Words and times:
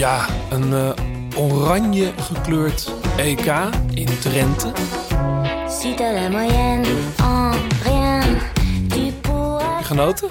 Ja, 0.00 0.26
een 0.50 0.70
uh, 0.70 0.90
oranje 1.36 2.12
gekleurd 2.16 2.92
EK 3.16 3.46
in 3.94 4.18
Drenthe. 4.20 4.72
Genoten? 9.82 10.28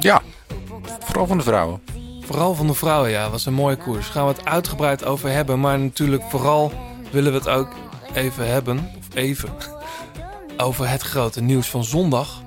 Ja, 0.00 0.22
vooral 1.00 1.26
van 1.26 1.36
de 1.38 1.42
vrouwen. 1.42 1.82
Vooral 2.20 2.54
van 2.54 2.66
de 2.66 2.74
vrouwen, 2.74 3.10
ja. 3.10 3.30
was 3.30 3.46
een 3.46 3.54
mooie 3.54 3.76
koers. 3.76 4.06
Gaan 4.06 4.26
we 4.26 4.32
het 4.32 4.44
uitgebreid 4.44 5.04
over 5.04 5.30
hebben. 5.30 5.60
Maar 5.60 5.78
natuurlijk 5.78 6.22
vooral 6.22 6.72
willen 7.10 7.32
we 7.32 7.38
het 7.38 7.48
ook 7.48 7.74
even 8.14 8.48
hebben, 8.48 8.90
of 8.98 9.14
even, 9.14 9.48
over 10.66 10.88
het 10.88 11.02
grote 11.02 11.40
nieuws 11.40 11.68
van 11.68 11.84
zondag. 11.84 12.42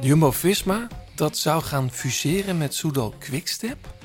Jumbo-Visma, 0.00 0.86
dat 1.14 1.36
zou 1.36 1.62
gaan 1.62 1.90
fuseren 1.90 2.58
met 2.58 2.74
Soudal 2.74 3.14
Quickstep. 3.18 3.98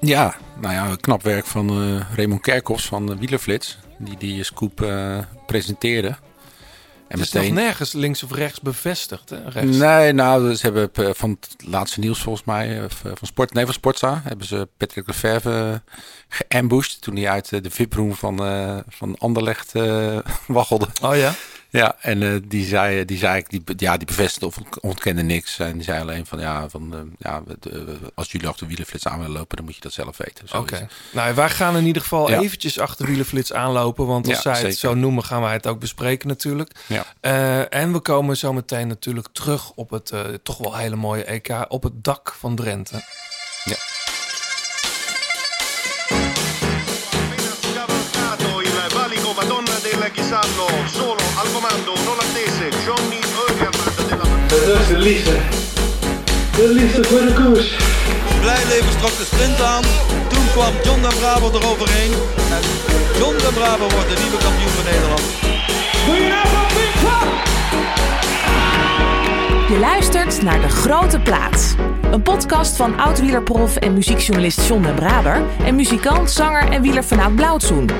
Ja, 0.00 0.36
nou 0.60 0.74
ja, 0.74 0.96
knap 1.00 1.22
werk 1.22 1.46
van 1.46 1.82
uh, 1.82 2.00
Raymond 2.14 2.40
Kerkhoffs 2.40 2.86
van 2.86 3.10
uh, 3.10 3.18
Wielerflits. 3.18 3.78
Die 3.98 4.16
die 4.16 4.44
scoop 4.44 4.80
uh, 4.80 5.18
presenteerde. 5.46 6.08
En 6.08 7.18
het 7.18 7.20
is 7.20 7.32
meteen... 7.32 7.54
nog 7.54 7.62
nergens 7.62 7.92
links 7.92 8.22
of 8.22 8.32
rechts 8.32 8.60
bevestigd, 8.60 9.30
hè? 9.30 9.48
Rechts. 9.48 9.76
Nee, 9.76 10.12
nou, 10.12 10.54
ze 10.54 10.70
hebben 10.70 11.16
van 11.16 11.30
het 11.40 11.54
laatste 11.66 12.00
nieuws 12.00 12.22
volgens 12.22 12.44
mij, 12.44 12.86
van, 12.88 13.16
Sport, 13.22 13.52
nee, 13.52 13.64
van 13.64 13.74
Sportza, 13.74 14.20
hebben 14.24 14.46
ze 14.46 14.68
Patrick 14.76 15.06
Lefevre 15.06 15.82
geambushed 16.28 17.00
toen 17.00 17.16
hij 17.16 17.28
uit 17.28 17.48
de 17.48 17.70
VIP-room 17.70 18.14
van, 18.14 18.36
van 18.88 19.18
Anderlecht 19.18 19.72
waggelde. 20.46 20.86
Oh 21.02 21.16
ja? 21.16 21.34
Ja, 21.78 21.96
en 22.00 22.20
uh, 22.20 22.40
die 22.44 22.66
zei, 22.66 23.04
die 23.04 23.18
zei 23.18 23.44
die, 23.48 23.62
ja, 23.76 23.96
die 23.96 24.06
bevestigde 24.06 24.46
of 24.46 24.56
ontkende 24.80 25.22
niks. 25.22 25.58
En 25.58 25.72
die 25.72 25.82
zei 25.82 26.00
alleen 26.00 26.26
van 26.26 26.40
ja, 26.40 26.68
van, 26.68 26.94
uh, 26.94 27.00
ja 27.18 27.42
de, 27.60 27.96
als 28.14 28.32
jullie 28.32 28.48
achter 28.48 28.66
wielenflits 28.66 29.06
aan 29.06 29.18
willen 29.18 29.32
lopen, 29.32 29.56
dan 29.56 29.64
moet 29.64 29.74
je 29.74 29.80
dat 29.80 29.92
zelf 29.92 30.16
weten. 30.16 30.44
Oké. 30.44 30.56
Okay. 30.56 30.88
Nou, 31.12 31.34
wij 31.34 31.50
gaan 31.50 31.76
in 31.76 31.86
ieder 31.86 32.02
geval 32.02 32.30
ja. 32.30 32.40
eventjes 32.40 32.78
achter 32.78 33.06
wielenflits 33.06 33.52
aanlopen. 33.52 34.06
Want 34.06 34.26
als 34.26 34.36
ja, 34.36 34.42
zij 34.42 34.54
zeker. 34.54 34.68
het 34.68 34.78
zo 34.78 34.94
noemen, 34.94 35.24
gaan 35.24 35.40
wij 35.40 35.52
het 35.52 35.66
ook 35.66 35.80
bespreken 35.80 36.28
natuurlijk. 36.28 36.70
Ja. 36.86 37.04
Uh, 37.20 37.74
en 37.80 37.92
we 37.92 38.00
komen 38.00 38.36
zo 38.36 38.52
meteen 38.52 38.88
natuurlijk 38.88 39.28
terug 39.32 39.70
op 39.70 39.90
het 39.90 40.12
toch 40.42 40.58
wel 40.58 40.76
hele 40.76 40.96
mooie 40.96 41.24
EK 41.24 41.64
op 41.68 41.82
het 41.82 42.04
dak 42.04 42.34
van 42.38 42.54
Drenthe. 42.54 43.02
Ja. 43.64 43.76
Comando 51.64 51.92
un 51.92 52.08
olandese 52.08 52.68
Johnny 52.84 53.20
Eugerman 53.48 53.94
della 54.08 54.24
Dat 54.66 54.80
is 54.80 54.88
de 54.88 54.98
liefde. 54.98 55.36
De 56.56 56.68
liefde 56.68 57.04
voor 57.04 57.20
de 57.20 57.32
koers. 57.32 57.76
Blijleven 58.40 58.98
trok 58.98 59.16
de 59.18 59.24
sprint 59.24 59.60
aan. 59.62 59.82
Toen 60.28 60.46
kwam 60.52 60.72
John 60.84 61.00
de 61.00 61.14
Bravo 61.18 61.50
eroverheen. 61.58 62.12
En 62.56 62.62
John 63.18 63.36
de 63.36 63.50
Bravo 63.54 63.88
wordt 63.94 64.08
de 64.08 64.16
nieuwe 64.22 64.36
kampioen 64.36 64.72
van 64.76 64.84
Nederland. 64.84 65.22
Je 69.68 69.78
luistert 69.78 70.42
naar 70.42 70.60
De 70.60 70.68
Grote 70.68 71.20
Plaats. 71.20 71.74
Een 72.10 72.22
podcast 72.22 72.76
van 72.76 72.98
oud-wielerprof 72.98 73.76
en 73.76 73.94
muziekjournalist 73.94 74.66
John 74.68 74.82
de 74.82 74.92
Braber... 74.92 75.42
en 75.64 75.74
muzikant, 75.74 76.30
zanger 76.30 76.68
en 76.68 76.82
wieler 76.82 77.04
vanuit 77.04 77.34
Blauwtsoen. 77.34 77.90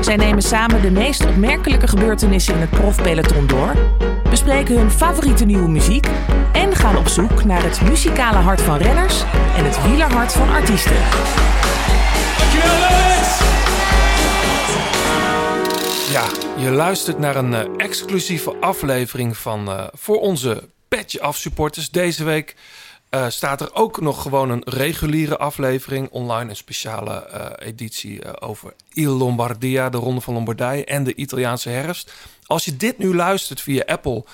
Zij 0.00 0.16
nemen 0.16 0.42
samen 0.42 0.82
de 0.82 0.90
meest 0.90 1.26
opmerkelijke 1.26 1.88
gebeurtenissen 1.88 2.54
in 2.54 2.60
het 2.60 2.70
profpeloton 2.70 3.46
door... 3.46 3.74
bespreken 4.30 4.78
hun 4.78 4.90
favoriete 4.90 5.44
nieuwe 5.44 5.68
muziek... 5.68 6.06
en 6.52 6.76
gaan 6.76 6.96
op 6.96 7.08
zoek 7.08 7.44
naar 7.44 7.62
het 7.62 7.80
muzikale 7.80 8.36
hart 8.36 8.60
van 8.60 8.76
renners... 8.76 9.22
en 9.56 9.64
het 9.64 9.82
wielerhart 9.82 10.32
van 10.32 10.48
artiesten. 10.48 10.96
Ja, 16.10 16.24
je 16.56 16.70
luistert 16.70 17.18
naar 17.18 17.36
een 17.36 17.52
uh, 17.52 17.60
exclusieve 17.76 18.56
aflevering 18.60 19.36
van 19.36 19.68
uh, 19.68 19.86
voor 19.92 20.20
onze 20.20 20.68
Petje 20.88 21.20
Af 21.20 21.36
supporters. 21.36 21.90
Deze 21.90 22.24
week 22.24 22.56
uh, 23.10 23.28
staat 23.28 23.60
er 23.60 23.74
ook 23.74 24.00
nog 24.00 24.22
gewoon 24.22 24.50
een 24.50 24.62
reguliere 24.64 25.38
aflevering 25.38 26.08
online. 26.10 26.50
Een 26.50 26.56
speciale 26.56 27.28
uh, 27.34 27.68
editie 27.68 28.24
uh, 28.24 28.32
over 28.38 28.74
Il 28.92 29.12
Lombardia, 29.12 29.88
de 29.88 29.98
Ronde 29.98 30.20
van 30.20 30.34
Lombardije 30.34 30.84
en 30.84 31.04
de 31.04 31.14
Italiaanse 31.14 31.68
herfst. 31.68 32.12
Als 32.46 32.64
je 32.64 32.76
dit 32.76 32.98
nu 32.98 33.14
luistert 33.14 33.60
via 33.60 33.82
Apple 33.86 34.24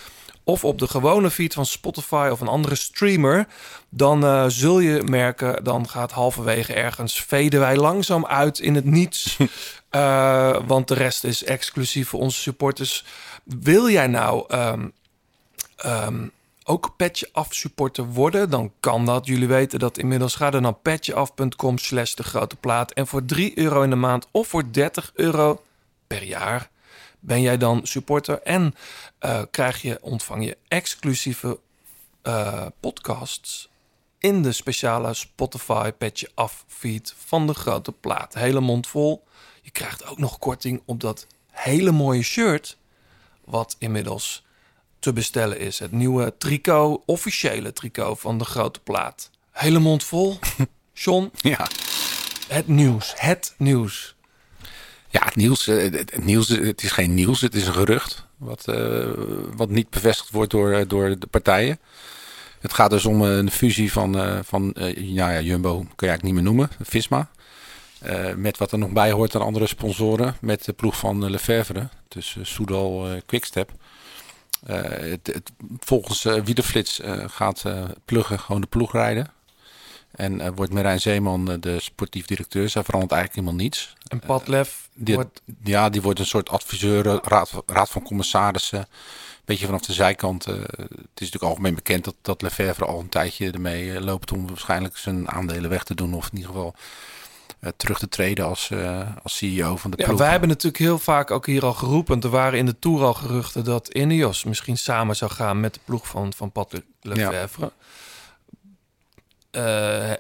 of 0.45 0.65
op 0.65 0.79
de 0.79 0.89
gewone 0.89 1.31
feed 1.31 1.55
van 1.55 1.67
Spotify 1.67 2.29
of 2.33 2.41
een 2.41 2.49
andere 2.49 2.75
streamer, 2.75 3.47
dan 3.89 4.51
zul 4.51 4.79
je 4.79 5.03
merken, 5.03 5.65
dan 5.65 5.89
gaat 5.89 6.13
halverwege 6.13 6.75
ergens 6.75 7.23
veden 7.23 7.61
wij 7.61 7.77
langzaam 7.77 8.27
uit 8.27 8.59
in 8.59 8.75
het 8.75 8.85
niets. 8.85 9.37
want 10.67 10.89
de 10.89 10.95
rest 10.95 11.25
is 11.25 11.45
exclusief 11.45 12.09
voor 12.09 12.21
onze 12.21 12.41
supporters. 12.41 13.05
Wil 13.45 13.91
jij 13.91 14.07
nou 14.07 14.55
um, 14.55 14.93
um, 15.87 16.33
ook 16.65 16.97
Petje 16.97 17.29
Af 17.33 17.55
supporter 17.55 18.05
worden, 18.05 18.51
dan 18.51 18.73
kan 18.81 19.05
dat. 19.05 19.27
Jullie 19.27 19.49
weten 19.49 19.79
dat 19.79 19.99
inmiddels. 19.99 20.35
Ga 20.35 20.53
er 20.53 20.61
naar 20.61 20.75
petjeaf.com 20.75 21.79
slash 21.79 22.15
de 22.15 22.23
grote 22.23 22.57
plaat. 22.57 22.93
En 22.93 23.07
voor 23.07 23.25
3 23.25 23.59
euro 23.59 23.83
in 23.83 23.91
de 23.91 23.97
maand 23.97 24.27
of 24.31 24.49
voor 24.49 24.73
30 24.73 25.11
euro 25.15 25.63
per 26.07 26.23
jaar 26.23 26.71
ben 27.21 27.41
jij 27.41 27.57
dan 27.57 27.81
supporter. 27.87 28.43
En 28.43 28.75
uh, 29.21 29.43
krijg 29.51 29.83
je, 29.83 29.99
ontvang 30.01 30.45
je 30.45 30.57
exclusieve 30.69 31.59
uh, 32.23 32.67
podcasts 32.81 33.69
in 34.19 34.43
de 34.43 34.53
speciale 34.53 35.15
Spotify 35.15 35.91
Petje 35.91 36.31
Af 36.35 36.65
feed 36.69 37.15
van 37.17 37.47
de 37.47 37.55
grote 37.55 37.93
plaat. 37.93 38.35
Hele 38.35 38.61
mond 38.61 38.87
vol. 38.87 39.25
Je 39.63 39.71
krijgt 39.71 40.07
ook 40.07 40.19
nog 40.19 40.39
korting 40.39 40.83
op 40.85 41.01
dat 41.01 41.27
hele 41.51 41.91
mooie 41.91 42.23
shirt. 42.23 42.77
Wat 43.45 43.77
inmiddels 43.79 44.44
te 45.05 45.13
bestellen 45.13 45.59
is. 45.59 45.79
Het 45.79 45.93
nieuwe 45.93 46.35
tricot, 46.39 47.03
officiële 47.07 47.73
tricot 47.73 48.21
van 48.21 48.39
de 48.39 48.45
grote 48.45 48.81
plaat. 48.81 49.31
Hele 49.51 49.79
mond 49.79 50.05
vol. 50.05 50.39
John? 50.93 51.31
Ja. 51.37 51.69
Het 52.49 52.69
nieuws. 52.69 53.13
Het 53.17 53.55
nieuws. 53.59 54.15
Ja, 55.09 55.25
het 55.25 55.37
nieuws, 55.37 55.67
eh, 55.67 55.93
het 55.93 56.25
nieuws. 56.25 56.49
Het 56.49 56.83
is 56.83 56.91
geen 56.91 57.15
nieuws, 57.15 57.41
het 57.41 57.55
is 57.55 57.67
een 57.67 57.73
gerucht. 57.73 58.27
Wat, 58.37 58.65
uh, 58.69 59.11
wat 59.57 59.69
niet 59.69 59.91
bevestigd 59.91 60.31
wordt 60.31 60.51
door, 60.51 60.73
eh, 60.73 60.89
door 60.89 61.19
de 61.19 61.27
partijen. 61.27 61.79
Het 62.61 62.73
gaat 62.73 62.91
dus 62.91 63.05
om 63.05 63.23
een 63.23 63.51
fusie 63.51 63.93
van, 63.93 64.17
uh, 64.17 64.39
van 64.43 64.75
uh, 64.79 64.97
ja, 64.97 65.31
ja, 65.31 65.41
Jumbo, 65.41 65.75
kun 65.77 65.85
je 65.85 66.07
eigenlijk 66.07 66.23
niet 66.23 66.35
meer 66.35 66.43
noemen, 66.43 66.69
Visma. 66.83 67.31
Met 68.37 68.59
wat 68.59 68.73
er 68.73 68.79
nog 68.79 68.91
bij 68.91 69.11
hoort 69.11 69.35
aan 69.35 69.43
andere 69.43 69.67
sponsoren. 69.67 70.37
Met 70.41 70.65
de 70.65 70.73
ploeg 70.73 70.97
van 70.97 71.31
Lefevre. 71.31 71.89
Dus 72.09 72.37
Soudal 72.43 73.07
Quickstep. 73.27 73.71
Eh, 74.65 74.83
het, 75.11 75.27
het, 75.27 75.53
volgens 75.79 76.25
uh, 76.25 76.43
Wiedeflits 76.45 77.01
uh, 77.01 77.25
gaat 77.27 77.65
Pluggen 78.05 78.39
gewoon 78.41 78.61
de 78.61 78.67
ploeg 78.67 78.93
rijden. 78.93 79.33
En 80.11 80.55
wordt 80.55 80.73
Marijn 80.73 81.01
Zeeman 81.01 81.61
de 81.61 81.81
sportief 81.81 82.27
directeur. 82.27 82.69
Zij 82.69 82.83
verandert 82.83 83.13
eigenlijk 83.13 83.41
helemaal 83.41 83.65
niets. 83.65 83.95
En 84.09 84.21
Patlef 84.21 84.89
wordt... 84.95 85.43
Ja, 85.65 85.89
die 85.89 86.03
wordt 86.03 86.19
een 86.19 86.27
soort 86.27 86.49
adviseur, 86.49 87.05
raad, 87.23 87.53
raad 87.67 87.91
van 87.91 88.03
commissarissen. 88.03 88.79
Een 88.79 88.87
beetje 89.45 89.67
vanaf 89.67 89.81
de 89.81 89.93
zijkant. 89.93 90.45
het 90.45 90.61
is 90.71 90.87
natuurlijk 91.15 91.43
algemeen 91.43 91.75
bekend 91.75 92.05
dat, 92.05 92.15
dat 92.23 92.43
Lefevre 92.43 92.85
al 92.85 93.01
een 93.01 93.09
tijdje 93.09 93.51
ermee 93.51 94.01
loopt 94.01 94.33
om 94.33 94.47
waarschijnlijk 94.49 94.97
zijn 94.97 95.31
aandelen 95.31 95.71
weg 95.71 95.85
te 95.85 95.95
doen. 95.95 96.15
Of 96.15 96.29
in 96.31 96.37
ieder 96.37 96.51
geval 96.51 96.75
terug 97.77 97.99
te 97.99 98.09
treden 98.09 98.45
als, 98.45 98.71
uh, 98.73 99.01
als 99.23 99.37
CEO 99.37 99.77
van 99.77 99.91
de 99.91 99.97
ja, 100.07 100.15
Wij 100.15 100.31
hebben 100.31 100.49
natuurlijk 100.49 100.83
heel 100.83 100.99
vaak 100.99 101.31
ook 101.31 101.47
hier 101.47 101.65
al 101.65 101.73
geroepen. 101.73 102.21
Er 102.21 102.29
waren 102.29 102.59
in 102.59 102.67
de 102.67 102.79
Tour 102.79 103.05
al 103.05 103.15
geruchten 103.15 103.65
dat 103.65 103.89
Ineos 103.89 104.45
misschien 104.45 104.79
samen 104.79 105.17
zou 105.17 105.31
gaan 105.31 105.61
met 105.61 105.75
de 105.75 105.81
ploeg 105.85 106.09
van, 106.09 106.33
van 106.33 106.53
Patrick 106.53 106.85
Lefevre. 107.01 107.73
Ja. 109.51 110.11
Uh, 110.11 110.17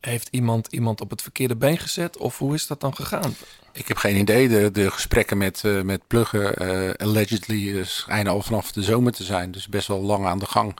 heeft 0.00 0.28
iemand 0.30 0.66
iemand 0.66 1.00
op 1.00 1.10
het 1.10 1.22
verkeerde 1.22 1.56
been 1.56 1.78
gezet? 1.78 2.16
Of 2.16 2.38
hoe 2.38 2.54
is 2.54 2.66
dat 2.66 2.80
dan 2.80 2.94
gegaan? 2.94 3.34
Ik 3.72 3.88
heb 3.88 3.96
geen 3.96 4.16
idee. 4.16 4.48
De, 4.48 4.70
de 4.70 4.90
gesprekken 4.90 5.38
met, 5.38 5.62
uh, 5.66 5.82
met 5.82 6.06
Pluggen 6.06 6.62
uh, 6.62 6.94
allegedly 6.94 7.84
schijnen 7.84 8.32
al 8.32 8.42
vanaf 8.42 8.72
de 8.72 8.82
zomer 8.82 9.12
te 9.12 9.24
zijn. 9.24 9.50
Dus 9.50 9.68
best 9.68 9.88
wel 9.88 10.00
lang 10.00 10.26
aan 10.26 10.38
de 10.38 10.46
gang. 10.46 10.78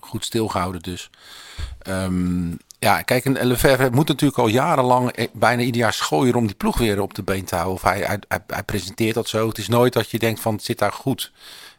Goed 0.00 0.24
stilgehouden 0.24 0.82
dus. 0.82 1.10
Um, 1.88 2.58
ja, 2.84 3.02
kijk, 3.02 3.24
een 3.24 3.46
Lefebvre 3.46 3.90
moet 3.90 4.08
natuurlijk 4.08 4.38
al 4.38 4.46
jarenlang 4.46 5.10
eh, 5.10 5.26
bijna 5.32 5.62
ieder 5.62 5.80
jaar 5.80 5.92
schooien 5.92 6.34
om 6.34 6.46
die 6.46 6.56
ploeg 6.56 6.78
weer 6.78 7.00
op 7.00 7.14
de 7.14 7.22
been 7.22 7.44
te 7.44 7.54
houden. 7.54 7.74
Of 7.74 7.82
hij, 7.82 8.00
hij, 8.00 8.18
hij, 8.46 8.62
presenteert 8.62 9.14
dat 9.14 9.28
zo. 9.28 9.48
Het 9.48 9.58
is 9.58 9.68
nooit 9.68 9.92
dat 9.92 10.10
je 10.10 10.18
denkt 10.18 10.40
van, 10.40 10.54
het 10.54 10.64
zit 10.64 10.78
daar 10.78 10.92
goed. 10.92 11.32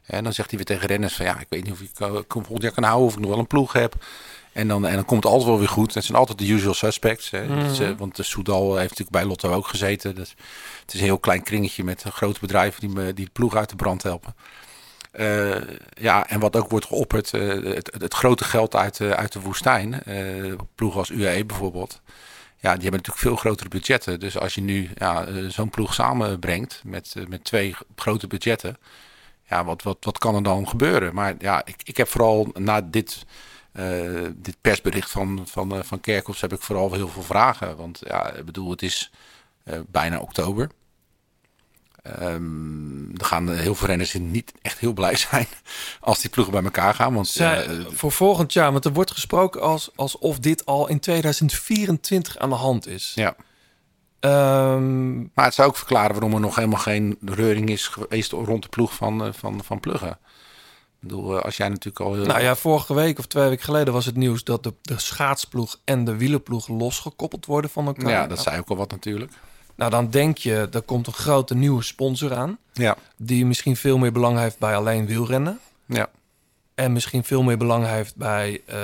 En 0.06 0.24
dan 0.24 0.34
zegt 0.34 0.50
hij 0.50 0.58
weer 0.58 0.68
tegen 0.68 0.88
renners 0.88 1.14
van, 1.14 1.26
ja, 1.26 1.40
ik 1.40 1.46
weet 1.50 1.64
niet 1.64 1.74
of 1.74 1.82
ik 1.82 2.00
uh, 2.00 2.08
volgend 2.28 2.62
jaar 2.62 2.72
kan 2.72 2.84
houden 2.84 3.08
of 3.08 3.14
ik 3.14 3.20
nog 3.20 3.30
wel 3.30 3.40
een 3.40 3.48
ploeg 3.48 3.74
heb. 3.74 3.96
En 4.54 4.68
dan, 4.68 4.86
en 4.86 4.94
dan 4.94 5.06
komt 5.06 5.24
het 5.24 5.32
altijd 5.32 5.50
wel 5.50 5.60
weer 5.60 5.70
goed. 5.70 5.94
Het 5.94 6.04
zijn 6.04 6.18
altijd 6.18 6.38
de 6.38 6.48
usual 6.48 6.74
suspects. 6.74 7.30
Hè. 7.30 7.44
Mm 7.44 7.58
-hmm. 7.58 7.98
want 7.98 8.16
de 8.16 8.24
Soudal 8.24 8.70
heeft 8.70 8.90
natuurlijk 8.90 9.18
bij 9.18 9.26
Lotto 9.26 9.52
ook 9.52 9.68
gezeten. 9.68 10.16
Dus 10.16 10.36
het 10.82 10.94
is 10.94 11.00
een 11.00 11.06
heel 11.06 11.20
klein 11.20 11.44
kringetje 11.44 11.84
met 11.84 12.04
grote 12.10 12.40
bedrijven 12.40 12.88
die, 12.88 13.14
die 13.14 13.26
de 13.26 13.32
ploeg 13.32 13.56
uit 13.56 13.70
de 13.70 13.76
brand 13.76 14.04
helpen. 14.04 14.36
Uh, 15.20 15.56
ja, 15.94 16.28
en 16.28 16.40
wat 16.40 16.56
ook 16.56 16.70
wordt 16.70 16.86
geopperd, 16.86 17.34
uh, 17.34 17.76
het, 17.76 17.96
het, 18.00 18.14
grote 18.14 18.44
geld 18.44 18.76
uit, 18.76 19.00
uh, 19.00 19.12
uit 19.12 19.32
de 19.32 19.40
woestijn, 19.40 20.04
ploegen 20.76 21.00
als 21.00 21.10
UAE 21.10 21.46
bijvoorbeeld. 21.46 22.02
ja, 22.60 22.74
die 22.74 22.82
hebben 22.82 22.92
natuurlijk 22.92 23.18
veel 23.18 23.36
grotere 23.36 23.70
budgetten. 23.70 24.20
Dus 24.20 24.38
als 24.38 24.56
je 24.56 24.62
nu 24.62 24.90
ja, 24.96 25.26
eh, 25.26 25.46
zo'n 25.48 25.70
ploeg 25.70 25.94
samenbrengt 25.94 26.82
met, 26.84 27.14
eh, 27.18 27.26
met 27.26 27.44
twee 27.44 27.76
grote 27.96 28.28
budgetten, 28.28 28.78
ja, 29.50 29.66
wat, 29.66 29.84
wat, 29.84 29.98
wat 30.00 30.18
kan 30.18 30.36
er 30.36 30.44
dan 30.44 30.68
gebeuren? 30.68 31.14
Maar 31.14 31.36
ja, 31.40 31.66
ik, 31.66 31.76
ik 31.84 31.98
heb 31.98 32.08
vooral 32.08 32.48
na 32.54 32.82
dit, 32.82 33.26
eh, 33.72 34.22
dit 34.36 34.58
persbericht 34.62 35.12
van, 35.12 35.42
van, 35.48 35.86
van 35.86 36.00
Kerkhoffs 36.00 36.42
heb 36.42 36.54
ik 36.54 36.62
vooral 36.62 36.94
heel 36.94 37.08
veel 37.08 37.24
vragen. 37.24 37.78
Want 37.78 38.02
ja, 38.08 38.32
ik 38.32 38.46
bedoel, 38.46 38.70
het 38.70 38.82
is 38.82 39.12
bijna 39.88 40.20
oktober. 40.20 40.70
Um, 42.22 43.12
er 43.18 43.26
gaan 43.26 43.50
heel 43.50 43.76
veel 43.76 43.88
renners 43.88 44.14
niet 44.14 44.54
echt 44.62 44.80
heel 44.80 44.94
blij 44.94 45.16
zijn 45.30 45.48
als 46.00 46.20
die 46.20 46.30
ploegen 46.30 46.54
bij 46.54 46.64
elkaar 46.64 46.94
gaan. 46.94 47.14
Want, 47.14 47.28
Zij, 47.28 47.68
uh, 47.68 47.86
voor 47.90 48.12
volgend 48.12 48.54
jaar, 48.54 48.72
want 48.72 48.86
er 48.86 48.94
wordt 48.94 49.12
gesproken 49.12 49.62
als, 49.62 49.90
alsof 49.96 50.40
dit 50.40 50.66
al 50.66 50.88
in 50.88 51.00
2024 51.00 52.38
aan 52.38 52.50
de 52.50 52.56
hand 52.56 52.88
is. 52.88 53.12
Ja. 53.16 53.36
Um, 54.20 55.32
maar 55.34 55.46
het 55.46 55.54
zou 55.54 55.68
ook 55.68 55.78
verklaren 55.78 56.12
waarom 56.12 56.34
er 56.34 56.40
nog 56.40 56.56
helemaal 56.56 56.80
geen 56.80 57.18
reuring 57.22 57.70
is 57.70 57.88
geweest 57.88 58.32
rond 58.32 58.64
de 58.64 58.70
ploeg 58.70 58.94
van, 58.94 59.26
uh, 59.26 59.34
van, 59.34 59.64
van 59.64 59.80
Pluggen. 59.80 60.10
Ik 60.10 61.12
bedoel, 61.12 61.40
als 61.40 61.58
jij 61.58 61.70
natuurlijk 61.70 62.00
al... 62.00 62.14
Nou 62.14 62.42
ja, 62.42 62.56
vorige 62.56 62.94
week 62.94 63.20
of 63.20 63.26
twee 63.26 63.50
weken 63.50 63.64
geleden 63.64 63.94
was 63.94 64.06
het 64.06 64.16
nieuws 64.16 64.44
dat 64.44 64.64
de, 64.64 64.74
de 64.82 65.00
schaatsploeg 65.00 65.80
en 65.84 66.04
de 66.04 66.16
wielerploeg 66.16 66.68
losgekoppeld 66.68 67.46
worden 67.46 67.70
van 67.70 67.86
elkaar. 67.86 68.10
Ja, 68.10 68.28
dat 68.28 68.42
zei 68.42 68.60
ook 68.60 68.70
al 68.70 68.76
wat 68.76 68.92
natuurlijk. 68.92 69.32
Nou, 69.76 69.92
dan 69.92 70.10
denk 70.10 70.38
je, 70.38 70.68
er 70.72 70.82
komt 70.82 71.08
een 71.08 71.14
grote 71.14 71.56
nieuwe 71.56 71.84
sponsor 71.84 72.36
aan. 72.36 72.58
Ja. 72.74 72.98
Die 73.18 73.46
misschien 73.46 73.76
veel 73.76 73.98
meer 73.98 74.12
belang 74.12 74.38
heeft 74.38 74.60
bij 74.60 74.76
alleen 74.76 75.06
wielrennen. 75.06 75.60
Ja. 75.86 76.10
En 76.76 76.94
misschien 76.94 77.24
veel 77.24 77.44
meer 77.44 77.58
belang 77.58 77.86
heeft 77.86 78.16
bij 78.16 78.62
uh, 78.70 78.76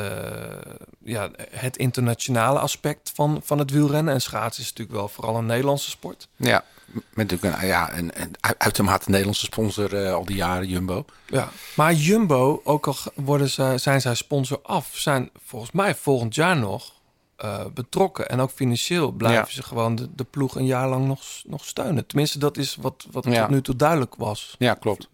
ja, 1.04 1.30
het 1.50 1.78
internationale 1.78 2.60
aspect 2.60 3.12
van, 3.16 3.42
van 3.44 3.60
het 3.60 3.72
wielrennen. 3.72 4.14
En 4.14 4.22
schaatsen 4.22 4.64
is 4.64 4.70
natuurlijk 4.70 4.98
wel 4.98 5.08
vooral 5.08 5.38
een 5.38 5.46
Nederlandse 5.46 5.90
sport. 5.90 6.28
Ja, 6.36 6.64
met 6.94 7.30
natuurlijk 7.30 7.62
een, 7.62 7.68
ja, 7.68 7.98
een, 7.98 8.12
een 8.22 8.36
uitermate 8.58 9.10
Nederlandse 9.10 9.46
sponsor 9.46 9.94
uh, 9.94 10.14
al 10.14 10.26
die 10.26 10.36
jaren, 10.36 10.68
Jumbo. 10.68 11.06
Ja, 11.26 11.50
maar 11.76 11.94
Jumbo, 11.94 12.62
ook 12.64 12.88
al 12.88 12.96
worden 13.16 13.50
ze, 13.50 13.74
zijn 13.76 14.02
zij 14.02 14.16
sponsor 14.16 14.60
af, 14.64 14.90
zijn 14.94 15.30
volgens 15.46 15.72
mij 15.72 15.96
volgend 15.96 16.36
jaar 16.36 16.58
nog 16.58 16.92
uh, 17.44 17.66
betrokken. 17.74 18.30
En 18.30 18.40
ook 18.40 18.52
financieel 18.52 19.12
blijven 19.12 19.46
ja. 19.48 19.54
ze 19.54 19.64
gewoon 19.64 19.96
de, 19.96 20.10
de, 20.16 20.24
ploeg 20.24 20.56
een 20.56 20.66
jaar 20.66 20.90
lang 20.90 21.08
nog, 21.08 21.22
nog 21.44 21.66
steunen. 21.66 22.06
Tenminste, 22.06 22.40
dat 22.40 22.58
is 22.58 22.76
wat, 22.76 23.06
wat 23.12 23.26
ja. 23.26 23.42
tot 23.42 23.50
nu 23.50 23.62
toe 23.62 23.76
duidelijk 23.76 24.16
was. 24.16 24.56
Ja, 24.58 24.74
klopt. 24.74 25.10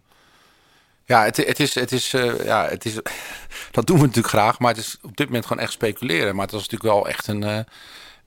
Ja, 1.05 1.23
het, 1.23 1.37
het 1.37 1.59
is, 1.59 1.75
het 1.75 1.91
is, 1.91 2.13
uh, 2.13 2.45
ja, 2.45 2.67
het 2.67 2.85
is, 2.85 2.93
dat 3.71 3.87
doen 3.87 3.97
we 3.97 4.05
natuurlijk 4.05 4.33
graag, 4.33 4.59
maar 4.59 4.69
het 4.69 4.79
is 4.79 4.97
op 5.01 5.17
dit 5.17 5.25
moment 5.25 5.45
gewoon 5.45 5.63
echt 5.63 5.71
speculeren. 5.71 6.35
Maar 6.35 6.43
het 6.43 6.53
was 6.53 6.69
natuurlijk 6.69 6.93
wel 6.93 7.07
echt 7.07 7.27
een, 7.27 7.41
uh, 7.41 7.59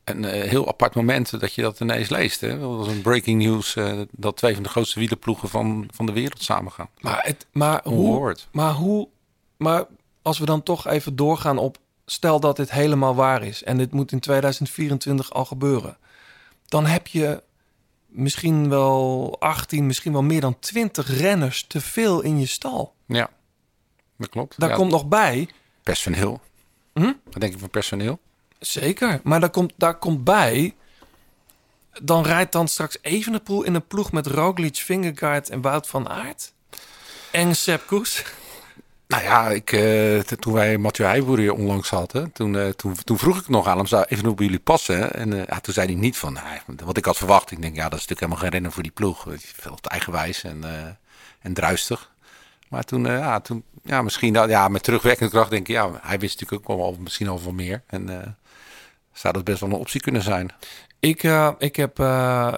een 0.05 0.25
heel 0.25 0.69
apart 0.69 0.95
moment 0.95 1.41
dat 1.41 1.55
je 1.55 1.63
dat 1.63 1.81
ineens 1.81 2.09
leest. 2.09 2.41
Hè? 2.41 2.59
Dat 2.59 2.77
was 2.77 2.89
een 2.89 3.03
breaking 3.03 3.43
news 3.43 3.77
dat 4.11 4.37
twee 4.37 4.55
van 4.55 4.63
de 4.63 4.69
grootste 4.69 4.99
wielerploegen 4.99 5.49
van, 5.49 5.89
van 5.95 6.07
de 6.07 6.13
wereld 6.13 6.43
samen 6.43 6.73
gaan. 6.73 6.89
Maar, 7.01 7.21
het, 7.23 7.47
maar, 7.53 7.81
hoe, 7.85 8.37
maar 8.53 8.73
hoe, 8.73 9.09
maar 9.57 9.85
als 10.23 10.39
we 10.39 10.45
dan 10.45 10.63
toch 10.63 10.87
even 10.87 11.17
doorgaan 11.17 11.59
op 11.59 11.79
stel 12.11 12.41
dat 12.41 12.57
dit 12.57 12.71
helemaal 12.71 13.15
waar 13.15 13.43
is 13.43 13.63
en 13.63 13.77
dit 13.77 13.93
moet 13.93 14.13
in 14.13 14.21
2024 14.21 15.33
al 15.33 15.45
gebeuren, 15.45 15.99
dan 16.67 16.87
heb 16.87 17.07
je 17.07 17.43
misschien 18.07 18.69
wel 18.69 19.37
18, 19.39 19.87
misschien 19.87 20.13
wel 20.13 20.23
meer 20.23 20.41
dan 20.41 20.59
20 20.59 21.19
renners 21.19 21.65
te 21.67 21.81
veel 21.81 22.21
in 22.21 22.39
je 22.39 22.47
stal. 22.47 22.95
Ja, 23.07 23.31
dat 24.17 24.29
klopt. 24.29 24.61
Daar 24.61 24.69
ja, 24.69 24.75
komt 24.75 24.91
nog 24.91 25.07
bij. 25.09 25.49
Personeel. 25.83 26.41
Hm? 26.93 27.13
Wat 27.25 27.41
denk 27.41 27.53
je 27.53 27.59
van 27.59 27.71
personeel? 27.71 28.21
Zeker, 28.59 29.21
maar 29.23 29.41
daar 29.41 29.51
komt, 29.51 29.73
daar 29.77 29.99
komt 29.99 30.25
bij. 30.25 30.75
Dan 32.03 32.23
rijdt 32.23 32.53
dan 32.53 32.69
straks 32.69 32.99
Evenepoel 33.03 33.63
in 33.63 33.75
een 33.75 33.87
ploeg 33.87 34.13
met 34.13 34.27
Roglic, 34.27 34.77
Vingegaard 34.77 35.51
en 35.51 35.61
Wout 35.61 35.87
van 35.87 36.09
Aert. 36.09 36.53
En 37.31 37.57
Sepp 37.57 37.87
Koes. 37.87 38.25
Nou 39.11 39.23
ja, 39.23 39.49
ik, 39.49 39.73
uh, 39.73 40.19
toen 40.21 40.53
wij 40.53 40.79
Mathieu 40.79 41.07
Heijboer 41.09 41.39
hier 41.39 41.55
onlangs 41.55 41.91
hadden, 41.91 42.33
toen, 42.33 42.55
uh, 42.55 42.69
toen, 42.69 42.95
toen 43.05 43.19
vroeg 43.19 43.39
ik 43.39 43.49
nog 43.49 43.67
aan 43.67 43.77
hem, 43.77 43.87
zou 43.87 44.05
even 44.09 44.29
op 44.29 44.39
jullie 44.41 44.59
passen? 44.59 45.15
En 45.15 45.33
uh, 45.33 45.45
ja, 45.47 45.61
toen 45.61 45.75
zei 45.75 45.87
hij 45.87 46.01
niet 46.01 46.17
van, 46.17 46.33
nou, 46.33 46.47
wat 46.85 46.97
ik 46.97 47.05
had 47.05 47.17
verwacht. 47.17 47.51
Ik 47.51 47.63
denk, 47.63 47.77
ja, 47.77 47.89
dat 47.89 47.99
is 47.99 48.07
natuurlijk 48.07 48.21
helemaal 48.21 48.43
geen 48.43 48.51
rennen 48.51 48.73
voor 48.73 48.83
die 48.83 48.93
ploeg. 48.93 49.27
Veel 49.39 49.75
te 49.75 49.89
eigenwijs 49.89 50.45
en, 50.45 50.65
en 51.41 51.53
druistig. 51.53 52.13
Maar 52.69 52.85
toen, 52.85 53.05
ja, 53.05 53.41
toen, 53.41 53.65
ja, 53.85 54.03
misschien, 54.03 54.35
ja, 54.35 54.69
met 54.69 54.83
terugwerkende 54.83 55.33
kracht 55.33 55.51
denk 55.51 55.69
ik, 55.69 55.75
ja, 55.75 55.91
hij 56.03 56.19
wist 56.19 56.41
natuurlijk 56.41 56.71
ook 56.71 56.79
wel 56.79 56.97
misschien 57.01 57.29
al 57.29 57.39
veel 57.39 57.53
meer. 57.53 57.83
En 57.87 58.37
zou 59.13 59.35
dat 59.35 59.45
best 59.45 59.61
wel 59.61 59.69
een 59.69 59.75
optie 59.75 60.01
kunnen 60.01 60.23
zijn. 60.23 60.51
Ik, 61.01 61.23
uh, 61.23 61.51
ik 61.59 61.77
heb 61.77 61.99
uh, 61.99 62.53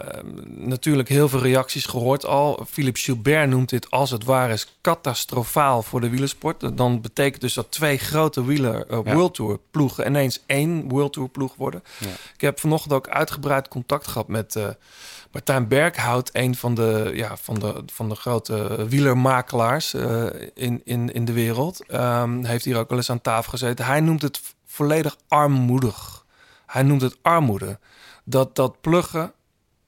natuurlijk 0.47 1.09
heel 1.09 1.29
veel 1.29 1.41
reacties 1.41 1.87
gehoord 1.87 2.27
al. 2.27 2.67
Philippe 2.71 3.00
Gilbert 3.00 3.49
noemt 3.49 3.69
dit 3.69 3.91
als 3.91 4.11
het 4.11 4.25
ware 4.25 4.53
is 4.53 4.77
catastrofaal 4.81 5.83
voor 5.83 6.00
de 6.00 6.11
wielersport. 6.11 6.77
Dan 6.77 7.00
betekent 7.00 7.41
dus 7.41 7.55
dat 7.55 7.71
twee 7.71 7.99
grote 7.99 8.44
wieler 8.44 8.91
uh, 8.91 8.99
ja. 9.05 9.15
World 9.15 9.35
Tour 9.35 9.59
ploegen 9.71 10.06
ineens 10.06 10.43
één 10.47 10.89
World 10.89 11.12
Tour 11.12 11.29
ploeg 11.29 11.55
worden. 11.55 11.83
Ja. 11.99 12.09
Ik 12.35 12.41
heb 12.41 12.61
vanochtend 12.61 12.93
ook 12.93 13.09
uitgebreid 13.09 13.69
contact 13.69 14.06
gehad 14.06 14.29
met 14.29 14.59
Martijn 15.33 15.69
Berghout, 15.69 16.31
een 16.33 16.55
van 16.55 16.75
de, 16.75 17.11
ja, 17.15 17.37
van 17.37 17.55
de, 17.59 17.83
van 17.87 18.09
de 18.09 18.15
grote 18.15 18.87
wielermakelaars 18.89 19.94
in, 20.55 20.81
in, 20.85 21.12
in 21.12 21.25
de 21.25 21.33
wereld. 21.33 21.85
Um, 21.94 22.44
heeft 22.44 22.65
hier 22.65 22.79
ook 22.79 22.89
wel 22.89 22.99
eens 22.99 23.11
aan 23.11 23.21
tafel 23.21 23.50
gezeten. 23.50 23.85
Hij 23.85 24.00
noemt 24.00 24.23
het 24.23 24.41
volledig 24.67 25.17
armoedig. 25.29 26.25
Hij 26.67 26.83
noemt 26.83 27.03
het 27.03 27.17
armoede 27.23 27.79
dat 28.24 28.56
dat 28.56 28.80
pluggen 28.80 29.32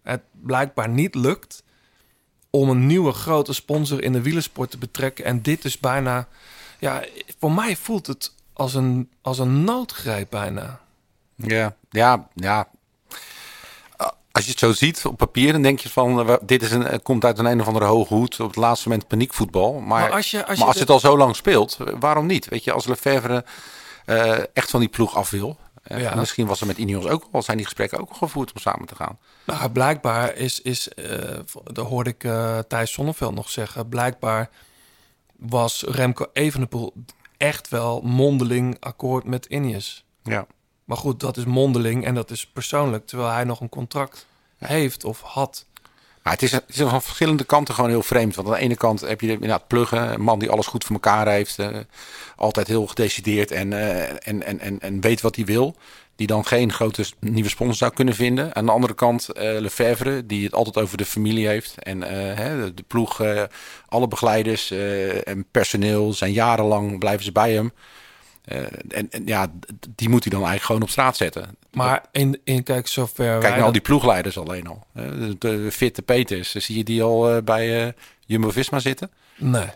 het 0.03 0.23
blijkbaar 0.33 0.89
niet 0.89 1.15
lukt 1.15 1.63
om 2.51 2.69
een 2.69 2.87
nieuwe 2.87 3.13
grote 3.13 3.53
sponsor 3.53 4.03
in 4.03 4.13
de 4.13 4.23
wielersport 4.23 4.71
te 4.71 4.79
betrekken. 4.79 5.25
En 5.25 5.43
dit 5.43 5.65
is 5.65 5.79
bijna, 5.79 6.29
ja, 6.79 7.05
voor 7.39 7.53
mij 7.53 7.77
voelt 7.77 8.07
het 8.07 8.35
als 8.53 8.75
een, 8.75 9.11
als 9.23 9.39
een 9.39 9.65
noodgreep 9.65 10.31
bijna. 10.31 10.81
Ja, 11.37 11.75
ja, 11.91 12.29
ja. 12.35 12.69
Als 14.33 14.45
je 14.45 14.51
het 14.51 14.59
zo 14.59 14.73
ziet 14.73 15.05
op 15.05 15.17
papier, 15.17 15.53
dan 15.53 15.63
denk 15.63 15.79
je 15.79 15.89
van 15.89 16.39
dit 16.43 16.63
is 16.63 16.71
een, 16.71 17.03
komt 17.03 17.25
uit 17.25 17.39
een 17.39 17.45
een 17.45 17.61
of 17.61 17.67
andere 17.67 17.85
hoge 17.85 18.15
hoed 18.15 18.41
op 18.41 18.47
het 18.47 18.57
laatste 18.57 18.89
moment 18.89 19.09
paniekvoetbal. 19.09 19.73
Maar, 19.73 20.01
maar 20.01 20.13
als, 20.13 20.31
je, 20.31 20.39
als, 20.39 20.47
maar 20.47 20.57
je 20.57 20.65
als 20.65 20.79
het 20.79 20.91
al 20.91 21.01
zo 21.01 21.17
lang 21.17 21.37
speelt, 21.37 21.77
waarom 22.01 22.27
niet? 22.27 22.49
Weet 22.49 22.65
je, 22.65 22.73
als 22.73 22.87
Lefevre 22.87 23.45
uh, 24.07 24.39
echt 24.53 24.71
van 24.71 24.81
die 24.81 24.89
ploeg 24.89 25.17
af 25.17 25.31
wil, 25.31 25.59
ja. 25.85 26.15
Misschien 26.15 26.47
was 26.47 26.61
er 26.61 26.67
met 26.67 26.79
Ineos 26.79 27.07
ook 27.07 27.29
al, 27.33 27.43
zijn 27.43 27.57
die 27.57 27.67
gesprekken 27.67 27.99
ook 27.99 28.09
al 28.09 28.17
gevoerd 28.17 28.53
om 28.53 28.61
samen 28.61 28.87
te 28.87 28.95
gaan. 28.95 29.19
Nou, 29.45 29.71
blijkbaar 29.71 30.35
is, 30.35 30.61
is 30.61 30.89
uh, 30.97 31.39
dat 31.65 31.87
hoorde 31.87 32.11
ik 32.11 32.25
uh, 32.25 32.59
Thijs 32.59 32.93
Sonneveld 32.93 33.35
nog 33.35 33.51
zeggen, 33.51 33.89
blijkbaar 33.89 34.51
was 35.37 35.83
Remco 35.83 36.27
Evenepoel 36.33 36.93
echt 37.37 37.69
wel 37.69 38.01
mondeling 38.01 38.77
akkoord 38.81 39.25
met 39.25 39.47
Ineos. 39.47 40.05
Ja. 40.23 40.47
Maar 40.85 40.97
goed, 40.97 41.21
dat 41.21 41.37
is 41.37 41.45
mondeling 41.45 42.05
en 42.05 42.15
dat 42.15 42.31
is 42.31 42.47
persoonlijk, 42.47 43.07
terwijl 43.07 43.31
hij 43.31 43.45
nog 43.45 43.61
een 43.61 43.69
contract 43.69 44.27
heeft 44.59 45.05
of 45.05 45.21
had. 45.21 45.67
Het 46.31 46.43
is, 46.43 46.59
van 46.69 47.03
verschillende 47.03 47.45
kanten 47.45 47.75
gewoon 47.75 47.91
heel 47.91 48.03
vreemd. 48.03 48.35
Want 48.35 48.49
aan 48.49 48.55
de 48.55 48.61
ene 48.61 48.77
kant 48.77 49.01
heb 49.01 49.21
je 49.21 49.31
inderdaad 49.31 49.67
pluggen, 49.67 50.13
een 50.13 50.21
man 50.21 50.39
die 50.39 50.51
alles 50.51 50.67
goed 50.67 50.85
voor 50.85 50.95
elkaar 50.95 51.29
heeft, 51.29 51.59
uh, 51.59 51.69
altijd 52.37 52.67
heel 52.67 52.87
gedecideerd 52.87 53.51
en, 53.51 53.71
uh, 53.71 54.09
en, 54.09 54.43
en, 54.43 54.61
en, 54.61 54.81
en 54.81 55.01
weet 55.01 55.21
wat 55.21 55.37
hij 55.37 55.45
wil. 55.45 55.77
Die 56.17 56.27
dan 56.27 56.47
geen 56.47 56.73
grote 56.73 57.05
nieuwe 57.21 57.49
sponsor 57.49 57.77
zou 57.77 57.93
kunnen 57.93 58.15
vinden. 58.15 58.55
Aan 58.55 58.67
de 58.67 58.73
andere 58.73 58.95
kant 58.95 59.29
uh, 59.29 59.43
Lefevre, 59.43 60.27
die 60.27 60.45
het 60.45 60.55
altijd 60.55 60.85
over 60.85 60.97
de 60.97 61.05
familie 61.05 61.47
heeft. 61.47 61.75
En 61.79 62.03
hè, 62.37 62.75
de 62.75 62.85
ploeg, 62.87 63.23
alle 63.89 64.09
begeleiders 64.09 64.71
en 65.25 65.47
personeel 65.51 66.13
zijn 66.13 66.33
jarenlang 66.33 66.99
blijven 66.99 67.25
ze 67.25 67.33
bij 67.33 67.53
hem. 67.53 67.73
Uh, 68.53 68.59
en, 68.89 69.11
en, 69.11 69.27
ja, 69.27 69.47
die 69.95 70.09
moet 70.09 70.25
hij 70.25 70.33
dan 70.33 70.41
eigenlijk 70.41 70.63
gewoon 70.65 70.83
op 70.83 70.89
straat 70.89 71.17
zetten. 71.17 71.57
Maar 71.73 72.05
in, 72.13 72.41
in 72.45 72.63
kijk, 72.63 72.87
zover. 72.87 73.39
Kijk 73.39 73.55
naar 73.55 73.65
al 73.65 73.73
die 73.73 73.81
ploegleiders 73.81 74.39
alleen 74.39 74.67
al. 74.67 74.87
De, 74.93 75.37
de 75.39 75.73
fitte 75.73 76.03
Peters, 76.03 76.55
zie 76.55 76.77
je 76.77 76.85
die 76.85 77.03
al 77.03 77.37
uh, 77.37 77.43
bij 77.43 77.87
uh, 77.87 77.93
Jumbo 78.27 78.51
Visma 78.51 78.79
zitten? 78.79 79.11
Nee. 79.37 79.67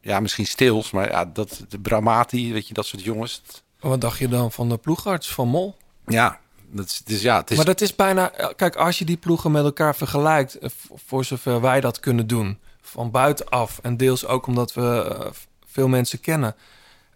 Ja, 0.00 0.20
misschien 0.20 0.46
Stils, 0.46 0.90
maar 0.90 1.10
ja, 1.10 1.24
dat, 1.24 1.64
de 1.68 1.78
Bramati, 1.78 2.52
weet 2.52 2.68
je, 2.68 2.74
dat 2.74 2.86
soort 2.86 3.02
jongens. 3.02 3.42
Wat 3.80 4.00
dacht 4.00 4.18
je 4.18 4.28
dan 4.28 4.52
van 4.52 4.68
de 4.68 4.76
ploegarts 4.76 5.28
van 5.28 5.48
Mol? 5.48 5.76
Ja, 6.06 6.38
dat 6.70 6.86
is, 6.86 7.02
dus 7.04 7.22
ja, 7.22 7.36
het 7.36 7.50
is... 7.50 7.56
Maar 7.56 7.66
dat 7.66 7.80
is 7.80 7.94
bijna. 7.94 8.32
Kijk, 8.56 8.76
als 8.76 8.98
je 8.98 9.04
die 9.04 9.16
ploegen 9.16 9.50
met 9.52 9.64
elkaar 9.64 9.96
vergelijkt, 9.96 10.58
voor 10.94 11.24
zover 11.24 11.60
wij 11.60 11.80
dat 11.80 12.00
kunnen 12.00 12.26
doen, 12.26 12.58
van 12.82 13.10
buitenaf 13.10 13.78
en 13.82 13.96
deels 13.96 14.26
ook 14.26 14.46
omdat 14.46 14.72
we 14.74 15.30
veel 15.66 15.88
mensen 15.88 16.20
kennen 16.20 16.54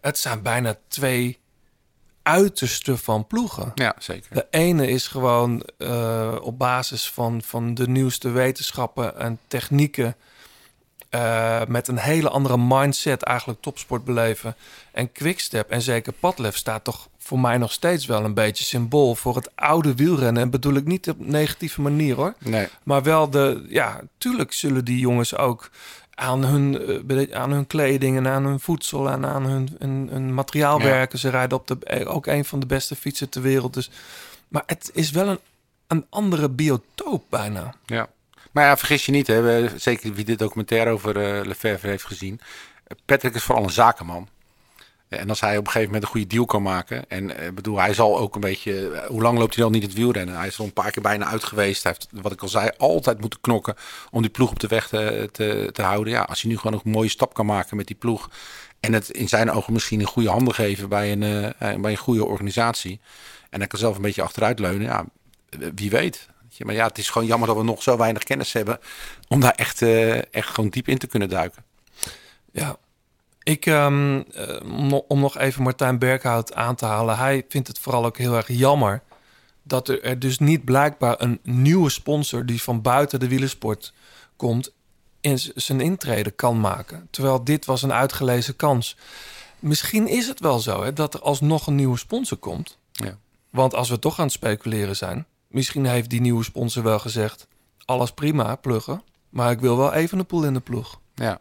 het 0.01 0.17
zijn 0.17 0.41
bijna 0.41 0.77
twee 0.87 1.39
uitersten 2.23 2.97
van 2.97 3.27
ploegen. 3.27 3.71
Ja, 3.75 3.95
zeker. 3.99 4.35
De 4.35 4.47
ene 4.49 4.87
is 4.87 5.07
gewoon 5.07 5.63
uh, 5.77 6.35
op 6.41 6.57
basis 6.57 7.09
van, 7.09 7.41
van 7.41 7.73
de 7.73 7.87
nieuwste 7.87 8.29
wetenschappen 8.29 9.17
en 9.19 9.39
technieken 9.47 10.15
eh, 11.09 11.61
met 11.67 11.87
een 11.87 11.97
hele 11.97 12.29
andere 12.29 12.57
mindset 12.57 13.23
eigenlijk 13.23 13.61
topsport 13.61 14.03
beleven. 14.03 14.55
En 14.91 15.11
Quickstep 15.11 15.69
en 15.69 15.81
zeker 15.81 16.13
Padlef 16.13 16.55
staat 16.55 16.83
toch 16.83 17.09
voor 17.17 17.39
mij 17.39 17.57
nog 17.57 17.71
steeds 17.71 18.05
wel 18.05 18.23
een 18.23 18.33
beetje 18.33 18.63
symbool 18.63 19.15
voor 19.15 19.35
het 19.35 19.55
oude 19.55 19.95
wielrennen. 19.95 20.43
En 20.43 20.49
bedoel 20.49 20.73
ik 20.73 20.85
niet 20.85 21.09
op 21.09 21.25
negatieve 21.27 21.81
manier 21.81 22.15
hoor. 22.15 22.33
Nee. 22.39 22.67
Maar 22.83 23.03
wel 23.03 23.29
de, 23.29 23.65
ja, 23.69 24.01
tuurlijk 24.17 24.53
zullen 24.53 24.85
die 24.85 24.99
jongens 24.99 25.35
ook 25.35 25.69
aan 26.19 26.45
hun, 26.45 26.79
eh, 27.09 27.35
aan 27.39 27.51
hun 27.51 27.67
kleding 27.67 28.17
en 28.17 28.27
aan 28.27 28.45
hun 28.45 28.59
voedsel 28.59 29.09
en 29.09 29.25
aan 29.25 29.45
hun, 29.45 29.75
hun, 29.79 30.07
hun 30.11 30.33
materiaal 30.33 30.79
Ja. 30.79 30.85
werken. 30.85 31.19
Ze 31.19 31.29
rijden 31.29 31.57
op 31.57 31.67
de, 31.67 31.77
eh, 31.83 32.15
ook 32.15 32.25
een 32.25 32.45
van 32.45 32.59
de 32.59 32.65
beste 32.65 32.95
fietsen 32.95 33.29
ter 33.29 33.41
wereld. 33.41 33.73
Dus, 33.73 33.89
maar 34.47 34.63
het 34.65 34.89
is 34.93 35.11
wel 35.11 35.27
een, 35.27 35.39
een 35.87 36.05
andere 36.09 36.49
biotoop 36.49 37.23
bijna. 37.29 37.73
Ja. 37.85 38.07
Maar 38.51 38.65
ja, 38.65 38.77
vergis 38.77 39.05
je 39.05 39.11
niet, 39.11 39.27
hè, 39.27 39.69
zeker 39.79 40.13
wie 40.13 40.25
dit 40.25 40.39
documentaire 40.39 40.89
over 40.89 41.47
Lefebvre 41.47 41.89
heeft 41.89 42.05
gezien. 42.05 42.39
Patrick 43.05 43.35
is 43.35 43.43
vooral 43.43 43.63
een 43.63 43.69
zakenman. 43.69 44.27
En 45.09 45.29
als 45.29 45.39
hij 45.39 45.57
op 45.57 45.65
een 45.65 45.71
gegeven 45.71 45.85
moment 45.85 46.03
een 46.03 46.09
goede 46.09 46.27
deal 46.27 46.45
kan 46.45 46.61
maken. 46.61 47.09
En 47.09 47.37
eh, 47.37 47.51
bedoel, 47.51 47.79
hij 47.79 47.93
zal 47.93 48.17
ook 48.19 48.35
een 48.35 48.41
beetje. 48.41 48.89
eh, 48.89 49.07
Hoe 49.07 49.21
lang 49.21 49.37
loopt 49.39 49.55
hij 49.55 49.63
dan 49.63 49.73
niet 49.73 49.83
het 49.83 49.93
wielrennen? 49.93 50.35
Hij 50.37 50.47
is 50.47 50.59
al 50.59 50.65
een 50.65 50.73
paar 50.73 50.91
keer 50.91 51.01
bijna 51.03 51.25
uit 51.25 51.43
geweest. 51.43 51.83
Hij 51.83 51.91
heeft, 51.91 52.21
wat 52.21 52.31
ik 52.31 52.41
al 52.41 52.47
zei, 52.47 52.69
altijd 52.77 53.19
moeten 53.19 53.41
knokken 53.41 53.75
om 54.11 54.21
die 54.21 54.31
ploeg 54.31 54.49
op 54.49 54.59
de 54.59 54.67
weg 54.67 54.87
te, 54.87 55.29
te, 55.31 55.69
te 55.73 55.81
houden. 55.81 56.13
Ja, 56.13 56.21
als 56.21 56.41
hij 56.41 56.51
nu 56.51 56.57
gewoon 56.57 56.81
een 56.83 56.91
mooie 56.91 57.09
stap 57.09 57.33
kan 57.33 57.45
maken 57.45 57.77
met 57.77 57.87
die 57.87 57.95
ploeg. 57.95 58.29
En 58.79 58.93
het 58.93 59.09
in 59.09 59.27
zijn 59.29 59.51
ogen 59.51 59.73
misschien 59.73 59.99
in 59.99 60.05
goede 60.05 60.29
handen 60.29 60.53
geven 60.53 60.89
bij 60.89 61.11
een, 61.11 61.23
eh, 61.23 61.75
bij 61.75 61.91
een 61.91 61.97
goede 61.97 62.25
organisatie. 62.25 62.99
En 63.49 63.59
hij 63.59 63.67
kan 63.67 63.79
zelf 63.79 63.95
een 63.95 64.01
beetje 64.01 64.21
achteruit 64.21 64.59
leunen. 64.59 64.87
Ja, 64.87 65.05
wie 65.75 65.89
weet. 65.89 66.27
Maar 66.57 66.73
ja, 66.75 66.87
het 66.87 66.97
is 66.97 67.09
gewoon 67.09 67.27
jammer 67.27 67.47
dat 67.47 67.57
we 67.57 67.63
nog 67.63 67.83
zo 67.83 67.97
weinig 67.97 68.23
kennis 68.23 68.53
hebben. 68.53 68.79
om 69.27 69.39
daar 69.39 69.51
echt, 69.51 69.81
eh, 69.81 70.33
echt 70.33 70.49
gewoon 70.49 70.69
diep 70.69 70.87
in 70.87 70.97
te 70.97 71.07
kunnen 71.07 71.29
duiken. 71.29 71.63
Ja. 72.51 72.77
Ik, 73.47 73.65
ehm, 73.65 74.19
eh, 74.33 74.59
om 74.63 74.87
no- 74.87 75.05
om 75.07 75.19
nog 75.19 75.37
even 75.37 75.63
Martijn 75.63 75.99
Berghout 75.99 76.53
aan 76.53 76.75
te 76.75 76.85
halen. 76.85 77.17
Hij 77.17 77.45
vindt 77.49 77.67
het 77.67 77.79
vooral 77.79 78.05
ook 78.05 78.17
heel 78.17 78.35
erg 78.35 78.47
jammer 78.47 79.01
dat 79.63 79.87
er, 79.87 80.03
er 80.03 80.19
dus 80.19 80.39
niet 80.39 80.65
blijkbaar 80.65 81.15
een 81.21 81.39
nieuwe 81.43 81.89
sponsor 81.89 82.45
die 82.45 82.61
van 82.61 82.81
buiten 82.81 83.19
de 83.19 83.27
wielersport 83.27 83.93
komt 84.35 84.71
in 85.21 85.39
zijn 85.55 85.81
intrede 85.81 86.31
kan 86.31 86.59
maken. 86.59 87.07
Terwijl 87.11 87.43
dit 87.43 87.65
was 87.65 87.81
een 87.81 87.93
uitgelezen 87.93 88.55
kans. 88.55 88.97
Misschien 89.59 90.07
is 90.07 90.27
het 90.27 90.39
wel 90.39 90.59
zo 90.59 90.83
hè, 90.83 90.93
dat 90.93 91.13
er 91.13 91.21
alsnog 91.21 91.67
een 91.67 91.75
nieuwe 91.75 91.97
sponsor 91.97 92.37
komt. 92.37 92.77
Ja. 92.91 93.17
Want 93.49 93.73
als 93.75 93.89
we 93.89 93.99
toch 93.99 94.17
aan 94.19 94.25
het 94.25 94.33
speculeren 94.33 94.95
zijn, 94.95 95.25
misschien 95.47 95.85
heeft 95.85 96.09
die 96.09 96.21
nieuwe 96.21 96.43
sponsor 96.43 96.83
wel 96.83 96.99
gezegd: 96.99 97.47
alles 97.85 98.11
prima, 98.11 98.55
pluggen. 98.55 99.01
Maar 99.29 99.51
ik 99.51 99.59
wil 99.59 99.77
wel 99.77 99.93
even 99.93 100.19
een 100.19 100.25
poel 100.25 100.43
in 100.43 100.53
de 100.53 100.59
ploeg. 100.59 100.99
Ja, 101.15 101.39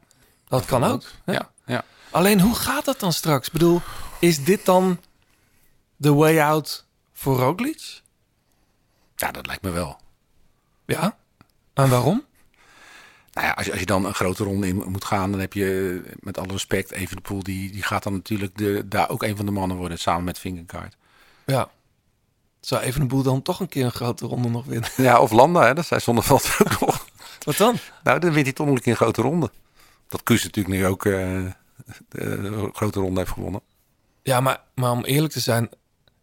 Dat 0.49 0.65
kan 0.65 0.85
ook. 0.85 1.03
hè? 1.25 1.33
ja, 1.33 1.51
ja. 1.67 1.85
Alleen 2.17 2.41
hoe 2.41 2.55
gaat 2.55 2.85
dat 2.85 3.01
dan 3.01 3.13
straks? 3.13 3.47
Ik 3.47 3.53
bedoel, 3.53 3.81
is 4.19 4.45
dit 4.45 4.65
dan 4.65 5.01
de 5.97 6.13
way 6.13 6.41
out 6.41 6.87
voor 7.13 7.39
Roglic? 7.39 8.01
ja, 9.17 9.31
dat 9.31 9.47
lijkt 9.47 9.63
me 9.63 9.71
wel. 9.71 10.01
Ja. 10.87 11.17
En 11.75 11.89
waarom? 11.89 12.25
Nou 13.33 13.47
ja, 13.47 13.53
als 13.53 13.67
je, 13.67 13.71
als 13.71 13.81
je 13.81 13.87
dan 13.87 14.05
een 14.05 14.15
grote 14.15 14.45
ronde 14.45 14.67
in 14.67 14.77
moet 14.77 15.05
gaan, 15.05 15.31
dan 15.31 15.41
heb 15.41 15.53
je 15.53 16.03
met 16.21 16.39
alle 16.39 16.53
respect 16.53 16.91
even 16.91 17.17
de 17.17 17.23
pool. 17.23 17.43
Die, 17.43 17.73
die 17.73 17.83
gaat 17.83 18.03
dan 18.03 18.13
natuurlijk 18.13 18.59
de, 18.59 18.89
daar 18.89 19.09
ook 19.11 19.23
een 19.23 19.37
van 19.37 19.47
de 19.47 19.53
mannen 19.53 19.77
worden 19.77 19.99
samen 19.99 20.25
met 20.25 20.39
Fingerkaart. 20.39 20.97
Ja. 21.47 21.69
Zou 22.61 22.83
even 22.83 23.01
een 23.01 23.09
boel 23.09 23.23
dan 23.23 23.43
toch 23.43 23.61
een 23.61 23.69
keer 23.69 23.85
een 23.85 23.91
grote 23.91 24.27
ronde 24.27 24.49
nog 24.49 24.65
winnen? 24.65 24.91
Ja, 24.97 25.21
of 25.21 25.31
Landa, 25.33 25.67
hè, 25.67 25.75
dat 25.75 25.87
zei 25.87 26.01
Zonneveld 26.01 26.57
ook 26.65 26.81
nog. 26.81 27.07
Wat 27.45 27.57
dan? 27.57 27.77
Nou, 28.03 28.19
dan 28.19 28.33
wint 28.33 28.47
hij 28.47 28.55
toch 28.55 28.67
nog 28.67 28.77
een 28.77 28.83
keer 28.83 28.93
een 28.93 28.99
grote 28.99 29.23
ronde. 29.23 29.51
Dat 30.09 30.23
Kuus 30.23 30.45
natuurlijk 30.45 30.75
nu 30.75 30.87
ook 30.87 31.05
eh, 31.05 31.45
de 32.09 32.69
grote 32.73 33.01
ronde 33.01 33.21
heeft 33.21 33.33
gewonnen. 33.33 33.61
Ja, 34.23 34.41
maar, 34.41 34.61
maar 34.75 34.91
om 34.91 35.05
eerlijk 35.05 35.33
te 35.33 35.41
zijn, 35.41 35.69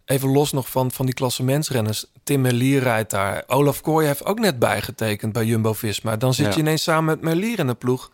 even 0.06 0.30
los 0.30 0.52
nog 0.52 0.70
van, 0.70 0.92
van 0.92 1.06
die 1.06 1.16
klassementsrenners. 1.16 2.06
Tim 2.24 2.42
Merlier 2.42 2.82
rijdt 2.82 3.10
daar. 3.12 3.44
Olaf 3.48 3.82
Kooi 3.82 4.08
heeft 4.08 4.26
ook 4.26 4.40
net 4.40 4.60
bijgetekend 4.60 5.34
bij 5.34 5.46
Jumbo-Visma. 5.46 6.18
Dan 6.18 6.34
zit 6.34 6.46
Ja. 6.46 6.52
je 6.54 6.60
ineens 6.60 6.84
samen 6.84 7.06
met 7.06 7.22
Merlier 7.22 7.60
in 7.60 7.68
een 7.68 7.78
ploeg... 7.78 8.12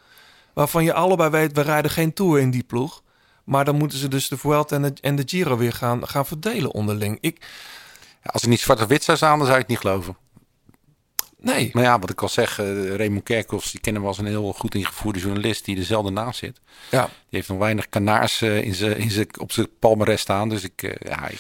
waarvan 0.54 0.84
je 0.84 0.94
allebei 0.94 1.30
weet, 1.30 1.54
we 1.54 1.62
rijden 1.62 1.92
geen 1.92 2.14
Tour 2.14 2.40
in 2.40 2.52
die 2.52 2.64
ploeg. 2.64 3.04
Maar 3.44 3.66
dan 3.66 3.76
moeten 3.76 3.98
ze 3.98 4.08
dus 4.08 4.28
de 4.28 4.38
Vuelta 4.38 4.76
en 4.76 4.82
de, 4.82 4.94
en 5.02 5.16
de 5.16 5.24
Giro 5.26 5.58
weer 5.58 5.74
gaan, 5.74 6.08
gaan 6.08 6.26
verdelen 6.26 6.72
onderling. 6.74 7.18
Ik, 7.22 7.38
Ja, 8.24 8.30
als 8.32 8.42
het 8.42 8.50
niet 8.52 8.60
zwart 8.60 8.82
of 8.82 8.88
wit 8.88 9.04
zou 9.04 9.18
staan, 9.18 9.38
dan 9.38 9.46
zou 9.48 9.52
je 9.52 9.60
het 9.62 9.68
niet 9.68 9.80
geloven. 9.80 10.18
Nee, 11.42 11.70
Maar 11.74 11.84
ja, 11.84 12.00
wat 12.00 12.10
ik 12.10 12.22
al 12.22 12.30
zeg, 12.30 12.60
eh 12.60 12.96
Raymond 12.96 13.24
Kerkhoffs, 13.24 13.72
die 13.72 13.80
kennen 13.80 14.02
we 14.02 14.08
als 14.08 14.18
een 14.18 14.26
heel 14.26 14.54
goed 14.54 14.76
ingevoerde 14.76 15.20
journalist 15.20 15.66
die 15.66 15.76
dezelfde 15.76 16.12
naast 16.12 16.40
zit. 16.40 16.60
ja. 16.92 17.04
Die 17.06 17.12
heeft 17.40 17.48
nog 17.50 17.58
weinig 17.58 17.90
kanaars 17.90 18.42
eh, 18.42 18.62
in 18.64 18.76
zijn, 18.76 18.98
in 18.98 19.12
zijn, 19.12 19.28
op 19.40 19.52
zijn 19.52 19.68
palmarès 19.80 20.22
staan. 20.22 20.50
Dus 20.50 20.64
ik, 20.64 20.84
eh, 20.84 21.10
ja, 21.10 21.28
ik, 21.28 21.40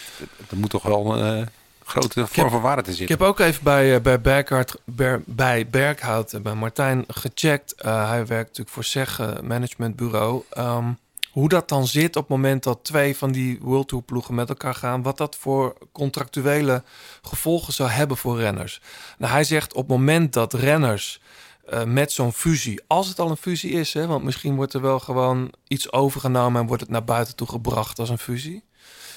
er 0.50 0.58
moet 0.58 0.70
toch 0.70 0.84
wel 0.84 1.18
een 1.20 1.48
grote 1.86 2.28
vorm 2.28 2.50
van 2.50 2.62
waarde 2.62 2.92
Ik 2.92 2.98
zitten. 2.98 3.18
heb 3.18 3.28
ook 3.28 3.40
even 3.40 3.64
bij, 3.64 4.02
bij, 4.02 4.22
Berghout, 4.22 4.82
Ber- 4.86 5.22
bij 5.26 5.68
Berghout 5.68 6.34
en 6.34 6.42
bij 6.42 6.54
Martijn 6.54 7.04
gecheckt. 7.08 7.74
Hij 7.78 8.26
werkt 8.26 8.58
natuurlijk 8.58 8.70
voor 8.88 9.04
eh, 9.28 9.42
Managementbureau. 9.42 10.44
Ehm, 10.50 10.92
hoe 11.40 11.50
dat 11.50 11.70
dan 11.70 11.88
zit 11.88 12.16
op 12.16 12.22
het 12.22 12.32
moment 12.32 12.64
dat 12.64 12.84
twee 12.84 13.18
van 13.18 13.32
die 13.32 13.60
World 13.62 13.88
Tour 13.88 14.04
ploegen 14.04 14.36
met 14.36 14.50
elkaar 14.50 14.76
gaan. 14.76 15.02
Wat 15.02 15.18
dat 15.18 15.36
voor 15.36 15.78
contractuele 15.92 16.84
gevolgen 17.22 17.74
zou 17.74 17.90
hebben 17.90 18.18
voor 18.18 18.38
renners. 18.38 18.82
Nou, 19.18 19.32
hij 19.32 19.44
zegt 19.44 19.74
op 19.74 19.88
het 19.88 19.98
moment 19.98 20.34
dat 20.34 20.54
renners 20.54 21.22
eh, 21.68 21.84
met 21.84 22.12
zo'n 22.12 22.34
fusie, 22.34 22.82
als 22.88 23.08
het 23.08 23.20
al 23.20 23.30
een 23.30 23.38
fusie 23.38 23.72
is, 23.72 23.94
hè, 23.94 24.08
want 24.08 24.24
misschien 24.24 24.56
wordt 24.56 24.74
er 24.74 24.82
wel 24.82 25.00
gewoon 25.00 25.52
iets 25.68 25.92
overgenomen 25.92 26.62
en 26.62 26.68
wordt 26.68 26.82
het 26.82 26.92
naar 26.92 27.04
buiten 27.04 27.36
toe 27.36 27.48
gebracht 27.48 28.00
als 28.00 28.10
een 28.10 28.18
fusie. 28.18 28.64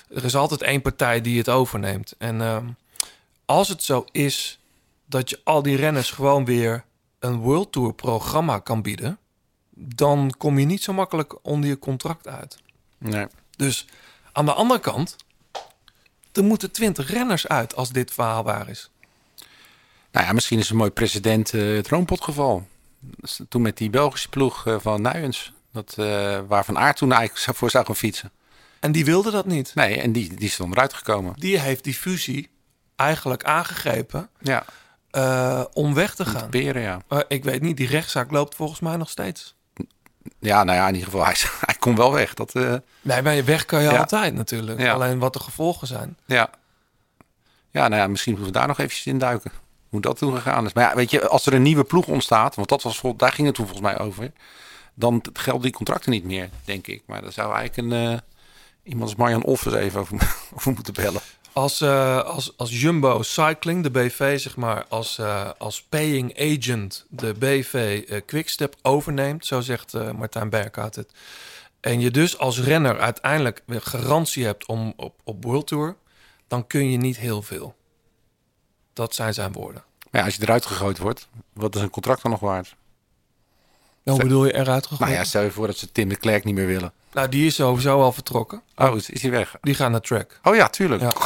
Er 0.08 0.24
is 0.24 0.36
altijd 0.36 0.62
één 0.62 0.82
partij 0.82 1.20
die 1.20 1.38
het 1.38 1.48
overneemt. 1.48 2.14
En 2.18 2.40
ehm, 2.40 2.66
als 3.44 3.68
het 3.68 3.82
zo 3.82 4.04
is 4.10 4.60
dat 5.06 5.30
je 5.30 5.40
al 5.44 5.62
die 5.62 5.76
renners 5.76 6.10
gewoon 6.10 6.44
weer 6.44 6.84
een 7.18 7.36
World 7.36 7.72
Tour 7.72 7.94
programma 7.94 8.58
kan 8.58 8.82
bieden, 8.82 9.18
dan 9.74 10.34
kom 10.38 10.58
je 10.58 10.64
niet 10.66 10.82
zo 10.82 10.92
makkelijk 10.92 11.34
onder 11.42 11.68
je 11.68 11.78
contract 11.78 12.28
uit. 12.28 12.58
Nee. 12.98 13.26
Dus 13.56 13.86
aan 14.32 14.44
de 14.44 14.52
andere 14.52 14.80
kant, 14.80 15.16
er 16.32 16.44
moeten 16.44 16.70
twintig 16.70 17.10
renners 17.10 17.48
uit 17.48 17.74
als 17.74 17.90
dit 17.90 18.12
verhaal 18.12 18.42
waar 18.42 18.68
is. 18.68 18.90
Nou 20.12 20.26
ja, 20.26 20.32
misschien 20.32 20.58
is 20.58 20.70
een 20.70 20.76
mooi 20.76 20.90
precedent 20.90 21.54
eh, 21.54 21.74
het 21.74 21.88
Roompotgeval. 21.88 22.66
Toen 23.48 23.62
met 23.62 23.76
die 23.76 23.90
Belgische 23.90 24.28
ploeg 24.28 24.66
eh, 24.66 24.76
van 24.80 25.02
Nuyens. 25.02 25.52
Dat, 25.72 25.94
eh, 25.98 26.40
waar 26.46 26.64
Van 26.64 26.78
Aert 26.78 26.96
toen 26.96 27.12
eigenlijk 27.12 27.56
voor 27.58 27.70
zou 27.70 27.84
gaan 27.86 27.96
fietsen. 27.96 28.30
En 28.80 28.92
die 28.92 29.04
wilde 29.04 29.30
dat 29.30 29.46
niet. 29.46 29.74
Nee, 29.74 30.00
en 30.00 30.12
die, 30.12 30.34
die 30.34 30.48
is 30.48 30.56
dan 30.56 30.70
eruit 30.70 30.92
gekomen. 30.92 31.34
Die 31.38 31.58
heeft 31.58 31.84
die 31.84 31.94
fusie 31.94 32.50
eigenlijk 32.96 33.44
aangegrepen 33.44 34.28
Ja, 34.40 34.64
om 35.72 35.94
weg 35.94 36.14
te 36.14 36.24
gaan. 36.24 36.50
peren, 36.50 36.82
ja. 36.82 37.02
Ik 37.28 37.44
weet 37.44 37.62
niet, 37.62 37.76
die 37.76 37.86
rechtszaak 37.86 38.30
loopt 38.30 38.54
volgens 38.54 38.80
mij 38.80 38.96
nog 38.96 39.10
steeds. 39.10 39.54
Ja, 40.38 40.64
nou 40.64 40.78
ja, 40.78 40.88
in 40.88 40.94
ieder 40.94 41.10
geval, 41.10 41.24
hij, 41.24 41.34
hij 41.66 41.74
kon 41.78 41.96
wel 41.96 42.12
weg. 42.12 42.34
Dat, 42.34 42.54
eh, 42.54 42.74
Nee, 43.00 43.22
maar 43.22 43.34
je 43.34 43.42
weg 43.42 43.64
kan 43.64 43.82
je 43.82 43.90
Ja. 43.90 43.98
altijd 43.98 44.34
natuurlijk. 44.34 44.80
Ja. 44.80 44.92
Alleen 44.92 45.18
wat 45.18 45.32
de 45.32 45.40
gevolgen 45.40 45.86
zijn. 45.86 46.16
ja. 46.26 46.50
Ja, 47.70 47.88
nou 47.88 48.00
ja, 48.02 48.06
misschien 48.08 48.32
moeten 48.32 48.52
we 48.52 48.58
daar 48.58 48.66
nog 48.68 48.78
eventjes 48.78 49.06
in 49.06 49.18
duiken. 49.18 49.52
Hoe 49.88 50.00
dat 50.00 50.18
toen 50.18 50.34
gegaan 50.34 50.66
is. 50.66 50.72
Maar 50.72 50.84
ja, 50.88 50.94
weet 50.94 51.10
je, 51.10 51.28
als 51.28 51.46
er 51.46 51.54
een 51.54 51.62
nieuwe 51.62 51.84
ploeg 51.84 52.06
ontstaat, 52.06 52.54
want 52.54 52.68
dat 52.68 52.82
was, 52.82 52.98
vol- 52.98 53.16
daar 53.16 53.32
ging 53.32 53.46
het 53.46 53.56
toen 53.56 53.66
volgens 53.66 53.86
mij 53.86 53.98
over. 53.98 54.32
Dan 54.94 55.22
gelden 55.32 55.62
die 55.62 55.72
contracten 55.72 56.10
niet 56.10 56.24
meer, 56.24 56.50
denk 56.64 56.86
ik. 56.86 57.02
Maar 57.06 57.22
daar 57.22 57.32
zou 57.32 57.54
eigenlijk 57.54 57.92
een, 57.92 58.12
eh, 58.12 58.18
iemand 58.82 59.04
als 59.04 59.14
Marjan 59.18 59.44
Offers 59.44 59.74
even 59.74 60.00
over, 60.00 60.16
over 60.54 60.72
moeten 60.72 60.94
bellen. 60.94 61.20
Als, 61.52 61.80
eh, 61.80 62.22
als, 62.22 62.56
als 62.56 62.80
Jumbo 62.80 63.22
Cycling, 63.22 63.82
de 63.82 63.90
BV, 63.90 64.40
zeg 64.40 64.56
maar, 64.56 64.86
als, 64.88 65.18
eh, 65.18 65.50
als 65.58 65.82
paying 65.82 66.40
agent 66.40 67.06
de 67.08 67.34
BV 67.34 68.04
eh, 68.08 68.20
Quickstep 68.26 68.76
overneemt, 68.82 69.46
zo 69.46 69.60
zegt 69.60 69.92
Martijn 69.92 70.50
Berghout 70.50 70.94
het. 70.94 71.12
En 71.80 72.00
je 72.00 72.10
dus 72.10 72.38
als 72.38 72.60
renner 72.60 73.00
uiteindelijk 73.00 73.62
weer 73.66 73.80
garantie 73.80 74.44
hebt 74.44 74.66
om 74.66 74.92
op, 74.96 75.20
op 75.24 75.44
World 75.44 75.66
Tour, 75.66 75.96
dan 76.48 76.66
kun 76.66 76.90
je 76.90 76.96
niet 76.96 77.16
heel 77.16 77.42
veel. 77.42 77.74
Dat 78.92 79.14
zijn 79.14 79.34
zijn 79.34 79.52
woorden. 79.52 79.84
Als 80.10 80.36
je 80.36 80.42
eruit 80.42 80.66
gegooid 80.66 80.98
wordt, 80.98 81.28
wat 81.52 81.74
is 81.74 81.82
een 81.82 81.90
contract 81.90 82.22
dan 82.22 82.30
nog 82.30 82.40
waard? 82.40 82.76
Hoe 84.04 84.18
bedoel 84.18 84.44
je 84.46 84.54
eruit 84.54 84.82
gegooid? 84.86 85.00
Nou 85.10 85.12
ja, 85.12 85.24
stel 85.24 85.42
je 85.42 85.50
voor 85.50 85.66
dat 85.66 85.76
ze 85.76 85.92
Tim 85.92 86.08
de 86.08 86.16
Klerk 86.16 86.44
niet 86.44 86.54
meer 86.54 86.66
willen. 86.66 86.92
Nou, 87.12 87.28
die 87.28 87.46
is 87.46 87.54
sowieso 87.54 88.00
al 88.02 88.12
vertrokken. 88.12 88.62
Oh, 88.76 88.96
is, 88.96 89.10
is 89.10 89.22
hij 89.22 89.30
weg? 89.30 89.56
Die 89.60 89.74
gaan 89.74 89.90
naar 89.90 90.00
track. 90.00 90.40
Oh 90.42 90.54
ja, 90.54 90.68
tuurlijk. 90.68 91.02
Ja. 91.02 91.12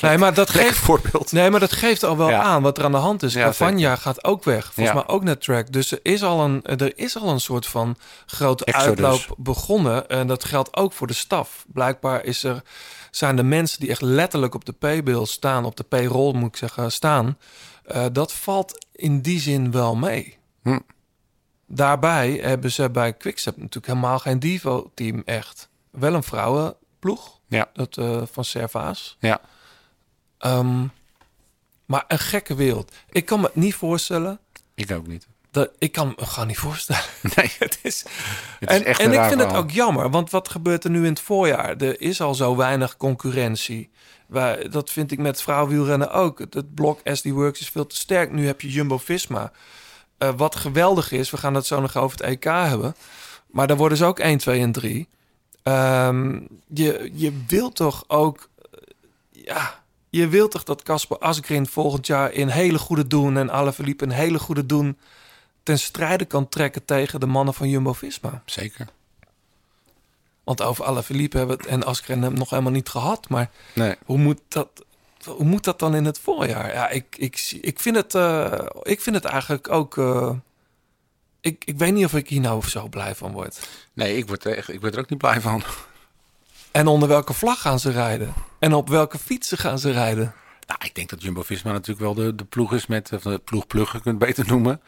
Nee, 0.00 0.18
maar 0.18 0.34
dat 0.34 0.50
geeft, 0.50 0.76
voorbeeld. 0.78 1.32
Nee, 1.32 1.50
maar 1.50 1.60
dat 1.60 1.72
geeft 1.72 2.04
al 2.04 2.16
wel 2.16 2.28
Ja. 2.28 2.40
aan 2.42 2.62
wat 2.62 2.78
er 2.78 2.84
aan 2.84 2.92
de 2.92 2.98
hand 2.98 3.22
is. 3.22 3.32
Ja, 3.34 3.44
Cavagna 3.44 3.96
gaat 3.96 4.24
ook 4.24 4.44
weg. 4.44 4.64
Volgens 4.64 4.86
Ja. 4.86 4.94
mij 4.94 5.14
ook 5.14 5.22
naar 5.24 5.38
track. 5.38 5.72
Dus 5.72 5.90
er 5.92 5.98
is, 6.02 6.22
al 6.22 6.40
een, 6.44 6.62
er 6.62 6.98
is 6.98 7.16
al 7.16 7.28
een 7.28 7.40
soort 7.40 7.66
van 7.66 7.96
grote 8.26 8.64
Exodus. 8.64 8.88
uitloop 8.88 9.36
begonnen. 9.38 10.08
En 10.08 10.26
dat 10.26 10.44
geldt 10.44 10.76
ook 10.76 10.92
voor 10.92 11.06
de 11.06 11.12
staf. 11.12 11.64
Blijkbaar 11.72 12.24
is 12.24 12.44
er, 12.44 12.62
zijn 13.10 13.36
de 13.36 13.42
mensen 13.42 13.80
die 13.80 13.90
echt 13.90 14.00
letterlijk 14.00 14.54
op 14.54 14.64
de 14.64 14.72
paybill 14.72 15.24
staan, 15.26 15.64
op 15.64 15.76
de 15.76 15.84
payroll 15.84 16.34
moet 16.34 16.48
ik 16.48 16.56
zeggen, 16.56 16.92
staan. 16.92 17.38
eh, 17.84 18.04
dat 18.12 18.32
valt 18.32 18.86
in 18.92 19.20
die 19.20 19.40
zin 19.40 19.70
wel 19.70 19.96
mee. 19.96 20.36
Hm. 20.62 20.78
Daarbij 21.66 22.32
hebben 22.42 22.70
ze 22.72 22.90
bij 22.90 23.12
Quickstep 23.12 23.56
natuurlijk 23.56 23.86
helemaal 23.86 24.18
geen 24.18 24.38
Divo-team 24.38 25.22
echt. 25.24 25.68
Wel 25.90 26.14
een 26.14 26.22
vrouwenploeg, 26.22 27.38
Ja. 27.46 27.70
dat, 27.72 27.96
eh, 27.96 28.22
van 28.32 28.44
Servaas. 28.44 29.16
Ja. 29.20 29.40
Ehm, 30.38 30.86
maar 31.86 32.04
een 32.08 32.18
gekke 32.18 32.54
wereld. 32.54 32.92
Ik 33.10 33.24
kan 33.24 33.40
me 33.40 33.46
het 33.46 33.54
niet 33.54 33.74
voorstellen. 33.74 34.38
Ik 34.74 34.90
ook 34.90 35.06
niet. 35.06 35.26
Dat, 35.50 35.70
ik 35.78 35.92
kan 35.92 36.14
me 36.16 36.26
gewoon 36.26 36.46
niet 36.46 36.58
voorstellen. 36.58 37.02
Nee, 37.36 37.52
Het 37.58 37.78
is, 37.82 38.04
het 38.58 38.70
is 38.70 38.76
en 38.76 38.84
echt 38.84 39.00
en 39.00 39.12
ik 39.12 39.20
vind 39.22 39.40
het 39.40 39.52
ook 39.52 39.70
jammer, 39.70 40.10
want 40.10 40.30
wat 40.30 40.48
gebeurt 40.48 40.84
er 40.84 40.90
nu 40.90 40.98
in 40.98 41.04
het 41.12 41.20
voorjaar? 41.20 41.76
Er 41.76 42.00
is 42.00 42.20
al 42.20 42.34
zo 42.34 42.56
weinig 42.56 42.96
concurrentie. 42.96 43.90
Wij, 44.26 44.68
dat 44.68 44.90
vind 44.90 45.12
ik 45.12 45.18
met 45.18 45.42
vrouwenwielrennen 45.42 46.12
ook. 46.12 46.38
Het, 46.38 46.54
het 46.54 46.74
blok 46.74 47.00
SD 47.04 47.24
Works 47.24 47.60
is 47.60 47.68
veel 47.68 47.86
te 47.86 47.96
sterk. 47.96 48.32
Nu 48.32 48.46
heb 48.46 48.60
je 48.60 48.70
Jumbo-Visma. 48.70 49.52
Eh, 50.22 50.30
wat 50.36 50.56
geweldig 50.56 51.12
is, 51.12 51.30
we 51.30 51.36
gaan 51.36 51.54
het 51.54 51.66
zo 51.66 51.80
nog 51.80 51.96
over 51.96 52.18
het 52.18 52.26
EK 52.26 52.44
hebben. 52.44 52.94
Maar 53.46 53.66
daar 53.66 53.76
worden 53.76 53.98
ze 53.98 54.04
ook 54.04 54.18
1, 54.18 54.38
2 54.38 54.60
en 54.60 54.72
3. 54.72 55.08
Ehm, 55.62 56.40
je, 56.66 57.10
je 57.14 57.32
wilt 57.46 57.76
toch 57.76 58.04
ook... 58.06 58.48
eh, 58.72 58.78
Ja, 59.30 59.82
je 60.10 60.28
wilt 60.28 60.50
toch 60.50 60.64
dat 60.64 60.82
Casper 60.82 61.18
Asgreen 61.18 61.66
volgend 61.66 62.06
jaar 62.06 62.32
in 62.32 62.48
hele 62.48 62.78
goede 62.78 63.06
doen... 63.06 63.36
en 63.36 63.50
Alaphilippe 63.50 64.04
in 64.04 64.10
hele 64.10 64.38
goede 64.38 64.66
doen... 64.66 64.98
ten 65.62 65.78
strijde 65.78 66.24
kan 66.24 66.48
trekken 66.48 66.84
tegen 66.84 67.20
de 67.20 67.26
mannen 67.26 67.54
van 67.54 67.68
Jumbo-Visma. 67.68 68.42
Zeker. 68.44 68.88
Want 70.44 70.62
over 70.62 70.84
Alaphilippe 70.84 71.36
hebben 71.38 71.56
we 71.56 71.62
het 71.62 71.72
en 71.72 71.84
Asgreen 71.84 72.20
hebben 72.22 72.38
nog 72.38 72.50
helemaal 72.50 72.72
niet 72.72 72.88
gehad. 72.88 73.28
Maar 73.28 73.50
Nee. 73.74 73.94
hoe 74.04 74.18
moet 74.18 74.40
dat, 74.48 74.68
hoe 75.24 75.44
moet 75.44 75.64
dat 75.64 75.78
dan 75.78 75.94
in 75.94 76.04
het 76.04 76.18
voorjaar? 76.18 76.72
Ja, 76.72 76.88
ik, 76.88 77.16
ik, 77.16 77.58
ik, 77.60 77.80
vind, 77.80 77.96
het, 77.96 78.14
eh, 78.14 78.66
ik 78.82 79.00
vind 79.00 79.16
het 79.16 79.24
eigenlijk 79.24 79.70
ook... 79.70 79.98
eh, 79.98 80.30
ik, 81.40 81.64
ik 81.64 81.78
weet 81.78 81.92
niet 81.92 82.04
of 82.04 82.14
ik 82.14 82.28
hier 82.28 82.40
nou 82.40 82.68
zo 82.68 82.88
blij 82.88 83.14
van 83.14 83.32
word. 83.32 83.68
Nee, 83.92 84.16
ik 84.16 84.26
word, 84.28 84.44
er 84.44 84.70
ik 84.70 84.80
word 84.80 84.94
er 84.94 85.00
ook 85.00 85.10
niet 85.10 85.18
blij 85.18 85.40
van. 85.40 85.62
En 86.70 86.86
onder 86.86 87.08
welke 87.08 87.32
vlag 87.32 87.60
gaan 87.60 87.80
ze 87.80 87.90
rijden? 87.90 88.32
En 88.58 88.74
op 88.74 88.88
welke 88.88 89.18
fietsen 89.18 89.58
gaan 89.58 89.78
ze 89.78 89.90
rijden? 89.90 90.34
Nou, 90.66 90.80
ik 90.84 90.94
denk 90.94 91.10
dat 91.10 91.22
Jumbo-Visma 91.22 91.72
natuurlijk 91.72 92.00
wel 92.00 92.14
de, 92.14 92.34
de 92.34 92.44
ploeg 92.44 92.72
is 92.72 92.86
met... 92.86 93.12
Of 93.12 93.22
de 93.22 93.38
ploeg-plugger, 93.38 94.00
kunt 94.00 94.20
het 94.20 94.28
beter 94.28 94.46
noemen. 94.46 94.80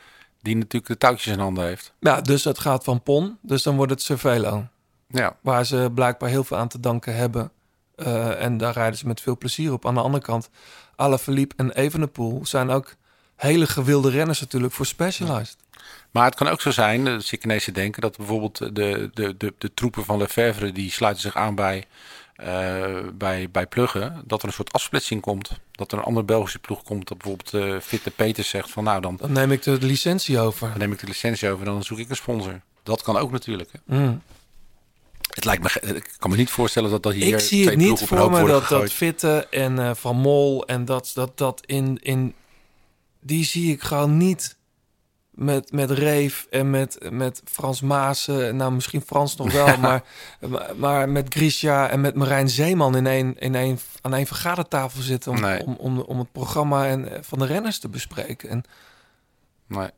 Die 0.43 0.57
natuurlijk 0.57 0.87
de 0.87 0.99
touwtjes 0.99 1.33
in 1.33 1.38
handen 1.38 1.64
heeft. 1.64 1.93
Ja, 2.00 2.21
dus 2.21 2.45
het 2.45 2.59
gaat 2.59 2.85
van 2.85 3.03
Pon. 3.03 3.38
Dus 3.41 3.62
dan 3.62 3.76
wordt 3.76 3.93
het 3.93 4.03
Cervelo. 4.03 4.67
Ja, 5.09 5.37
Waar 5.41 5.67
ze 5.67 5.91
blijkbaar 5.95 6.29
heel 6.29 6.45
veel 6.45 6.57
aan 6.57 6.69
te 6.69 6.81
danken 6.81 7.17
hebben. 7.17 7.50
Eh, 7.97 8.43
en 8.43 8.57
daar 8.59 8.73
rijden 8.73 8.99
ze 8.99 9.07
met 9.07 9.21
veel 9.21 9.39
plezier 9.39 9.73
op. 9.73 9.87
Aan 9.87 9.95
de 9.95 10.01
andere 10.01 10.25
kant, 10.25 10.51
Alaphilippe 10.97 11.55
en 11.57 11.73
Evenepoel 11.73 12.47
zijn 12.47 12.71
ook 12.71 12.95
hele 13.37 13.67
gewilde 13.67 14.11
renners 14.11 14.41
natuurlijk 14.41 14.73
voor 14.73 14.87
Specialized. 14.87 15.57
Maar 16.11 16.25
het 16.25 16.35
kan 16.35 16.49
ook 16.49 16.61
zo 16.61 16.71
zijn, 16.71 17.05
dat 17.05 17.33
ik 17.33 17.45
ineens 17.45 17.65
te 17.65 17.73
denken, 17.73 18.03
dat 18.03 18.17
bijvoorbeeld 18.17 18.59
de, 18.59 19.11
de, 19.15 19.37
de, 19.37 19.55
de 19.59 19.75
troepen 19.75 20.05
van 20.05 20.19
Lefebvre, 20.19 20.73
die 20.73 20.91
sluiten 20.91 21.23
zich 21.23 21.37
aan 21.37 21.55
bij, 21.55 21.85
eh, 22.37 22.95
bij, 23.15 23.49
bij 23.51 23.67
Pluggen, 23.67 24.23
dat 24.27 24.43
er 24.43 24.49
een 24.49 24.55
soort 24.55 24.73
afsplitsing 24.73 25.21
komt. 25.21 25.51
Dat 25.73 25.93
er 25.93 25.99
een 25.99 26.05
andere 26.05 26.27
Belgische 26.27 26.59
ploeg 26.59 26.83
komt, 26.83 27.09
dat 27.09 27.19
bijvoorbeeld 27.19 27.55
eh 27.55 27.81
Fitte 27.81 28.11
Peters 28.11 28.49
zegt 28.49 28.71
van 28.71 28.85
nou, 28.85 29.01
dan, 29.01 29.17
Dan 29.17 29.33
neem 29.33 29.53
ik 29.53 29.63
de 29.63 29.79
licentie 29.81 30.41
over. 30.41 30.69
dan 30.69 30.79
neem 30.79 30.93
ik 30.93 30.99
de 30.99 31.07
licentie 31.07 31.51
over 31.51 31.67
en 31.67 31.73
dan 31.73 31.83
zoek 31.83 31.99
ik 31.99 32.11
een 32.11 32.17
sponsor. 32.17 32.61
Dat 32.83 33.03
kan 33.03 33.17
ook 33.17 33.31
natuurlijk. 33.31 33.71
Hè. 33.73 33.97
Mm. 33.97 34.23
Het 35.35 35.45
lijkt 35.45 35.62
me, 35.62 35.95
ik 35.95 36.14
kan 36.19 36.31
me 36.31 36.37
niet 36.37 36.50
voorstellen 36.50 36.91
dat 36.91 37.03
dat 37.03 37.12
hier 37.12 37.35
Ik 37.35 37.38
zie 37.41 37.67
het 37.69 37.76
niet 37.76 38.00
voor 38.00 38.31
me 38.31 38.47
dat, 38.47 38.69
dat. 38.69 38.93
Fitte 38.93 39.47
en 39.50 39.79
eh, 39.79 39.95
Van 39.95 40.17
Mol 40.17 40.67
en 40.67 40.85
dat, 40.85 41.11
dat, 41.14 41.38
dat 41.38 41.67
in, 41.67 41.99
in... 42.03 42.35
Die 43.21 43.45
zie 43.45 43.73
ik 43.73 43.83
gewoon 43.83 44.17
niet 44.17 44.57
met, 45.31 45.73
met 45.73 45.91
Reef 45.91 46.47
en 46.50 46.71
met, 46.71 46.99
met 47.11 47.43
Frans 47.45 47.81
Maassen. 47.81 48.57
Nou, 48.57 48.73
misschien 48.73 49.00
Frans 49.00 49.37
nog 49.37 49.53
wel, 49.53 49.76
maar, 49.87 50.03
maar, 50.41 50.76
maar 50.76 51.09
met 51.09 51.35
Grisha 51.35 51.88
en 51.88 52.00
met 52.00 52.14
Marijn 52.14 52.49
Zeeman 52.49 52.97
in 52.97 53.07
één, 53.07 53.38
in 53.38 53.55
één, 53.55 53.79
aan 54.00 54.14
één 54.14 54.26
vergadertafel 54.26 55.03
zitten... 55.03 55.33
om, 55.33 55.41
Nee. 55.41 55.67
om, 55.67 55.75
om, 55.79 55.99
om 55.99 56.19
het 56.19 56.33
programma 56.33 56.87
en, 56.87 57.13
eh, 57.13 57.19
van 57.23 57.39
de 57.39 57.47
renners 57.47 57.78
te 57.78 57.89
bespreken. 57.89 58.49
En 58.49 58.65
Nee, 59.67 59.91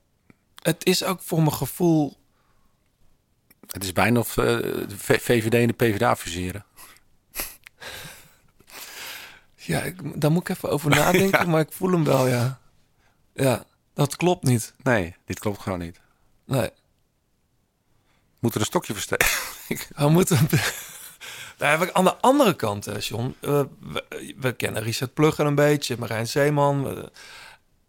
het 0.63 0.85
is 0.87 1.05
ook 1.05 1.21
voor 1.23 1.39
mijn 1.39 1.53
gevoel... 1.53 2.17
het 3.71 3.85
is 3.85 3.93
bijna 3.93 4.19
of 4.19 4.37
eh, 4.37 4.45
de 4.45 4.87
V- 4.97 5.23
VVD 5.23 5.55
en 5.55 5.67
de 5.67 5.73
PvdA 5.73 6.17
fuseren. 6.17 6.65
Ja, 9.55 9.81
ik, 9.83 10.21
daar 10.21 10.31
moet 10.33 10.49
ik 10.49 10.57
even 10.57 10.71
over 10.71 10.91
nadenken, 11.01 11.51
maar 11.51 11.61
ik 11.61 11.73
voel 11.73 11.91
hem 11.91 12.05
wel, 12.05 12.27
ja. 12.29 12.59
Ja, 13.35 13.65
dat 13.95 14.17
klopt 14.17 14.45
niet. 14.45 14.75
Nee, 14.83 15.15
dit 15.25 15.39
klopt 15.39 15.61
gewoon 15.61 15.79
niet. 15.79 16.01
Nee. 16.45 16.71
Moet 18.39 18.55
er 18.55 18.61
een 18.61 18.67
stokje 18.67 18.93
versteken? 18.93 19.27
We 19.97 20.09
moeten. 20.09 20.49
Ik 21.59 21.91
aan 21.93 22.05
de 22.05 22.17
andere 22.17 22.55
kant, 22.57 22.89
John. 23.07 23.35
Eh, 23.41 23.63
we, 23.81 24.05
we 24.37 24.53
kennen 24.53 24.83
Richard 24.83 25.15
Plugger 25.15 25.47
een 25.47 25.55
beetje, 25.55 25.97
Marijn 25.99 26.27
Zeeman. 26.29 26.89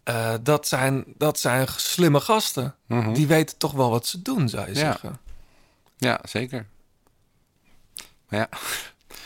eh, 0.04 0.34
eh, 0.34 0.40
dat, 0.44 0.68
zijn, 0.68 1.04
dat 1.18 1.40
zijn 1.40 1.68
slimme 1.76 2.20
gasten. 2.20 2.76
Mhm. 2.88 3.14
Die 3.14 3.28
weten 3.28 3.58
toch 3.58 3.72
wel 3.72 3.90
wat 3.90 4.06
ze 4.06 4.22
doen, 4.22 4.50
zou 4.50 4.68
je 4.68 4.74
Ja. 4.74 4.80
zeggen. 4.80 5.20
Ja, 5.98 6.20
zeker. 6.24 6.66
Maar 8.30 8.40
ja, 8.40 8.48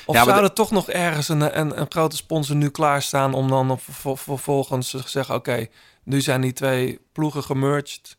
Of 0.05 0.15
Ja, 0.15 0.23
maar 0.25 0.33
zou 0.33 0.43
er 0.45 0.53
toch 0.53 0.71
nog 0.71 0.89
ergens 0.89 1.29
een, 1.29 1.59
een, 1.59 1.79
een 1.79 1.85
grote 1.89 2.15
sponsor 2.15 2.55
nu 2.55 2.69
klaarstaan 2.69 3.33
om 3.33 3.47
dan 3.49 3.79
ver- 3.79 4.17
vervolgens 4.17 4.89
te 4.89 5.01
zeggen: 5.05 5.35
Oké, 5.35 5.67
nu 6.03 6.21
zijn 6.21 6.41
die 6.41 6.53
twee 6.53 6.99
ploegen 7.11 7.43
gemerged. 7.43 8.17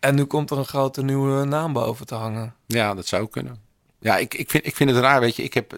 En 0.00 0.14
nu 0.14 0.24
komt 0.24 0.50
er 0.50 0.58
een 0.58 0.64
grote 0.64 1.02
nieuwe 1.02 1.44
naam 1.44 1.72
boven 1.72 2.06
te 2.06 2.14
hangen. 2.14 2.54
ja, 2.66 2.94
dat 2.94 3.06
zou 3.06 3.28
kunnen. 3.28 3.60
Ja, 3.98 4.16
ik, 4.16 4.34
ik, 4.34 4.50
vind, 4.50 4.66
ik 4.66 4.76
vind 4.76 4.90
het 4.90 4.98
raar, 4.98 5.20
weet 5.20 5.36
je. 5.36 5.42
Ik 5.42 5.54
heb, 5.54 5.72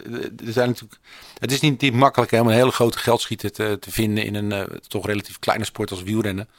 er 0.45 0.51
zijn 0.51 0.67
natuurlijk, 0.67 0.99
het 1.39 1.51
is 1.51 1.59
niet, 1.59 1.81
niet 1.81 1.93
makkelijk 1.93 2.31
hè, 2.31 2.39
om 2.39 2.47
een 2.47 2.53
hele 2.53 2.71
grote 2.71 2.97
geldschieter 2.97 3.51
te, 3.51 3.77
te 3.79 3.91
vinden 3.91 4.25
in 4.25 4.35
een 4.35 4.51
eh, 4.51 4.77
toch 4.87 5.05
relatief 5.05 5.39
kleine 5.39 5.65
sport 5.65 5.91
als 5.91 6.03
wielrennen. 6.03 6.49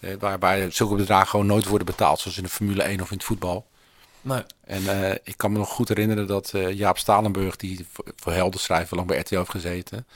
Eh, 0.00 0.14
waarbij 0.18 0.70
zulke 0.70 0.94
bedragen 0.94 1.28
gewoon 1.28 1.46
nooit 1.46 1.66
worden 1.66 1.86
betaald, 1.86 2.20
zoals 2.20 2.36
in 2.36 2.42
de 2.42 2.48
Formule 2.48 2.82
1 2.82 3.00
of 3.00 3.10
in 3.10 3.16
het 3.16 3.26
voetbal. 3.26 3.66
En 4.64 5.02
eh, 5.02 5.10
ik 5.24 5.36
kan 5.36 5.52
me 5.52 5.58
nog 5.58 5.68
goed 5.68 5.88
herinneren 5.88 6.26
dat 6.26 6.50
eh, 6.54 6.72
Jaap 6.72 6.98
Stalenburg, 6.98 7.56
die 7.56 7.86
voor, 7.92 8.04
voor 8.16 8.32
Helden 8.32 8.60
schrijven, 8.60 8.96
lang 8.96 9.08
bij 9.08 9.18
RTL 9.18 9.36
heeft 9.36 9.50
gezeten, 9.50 10.06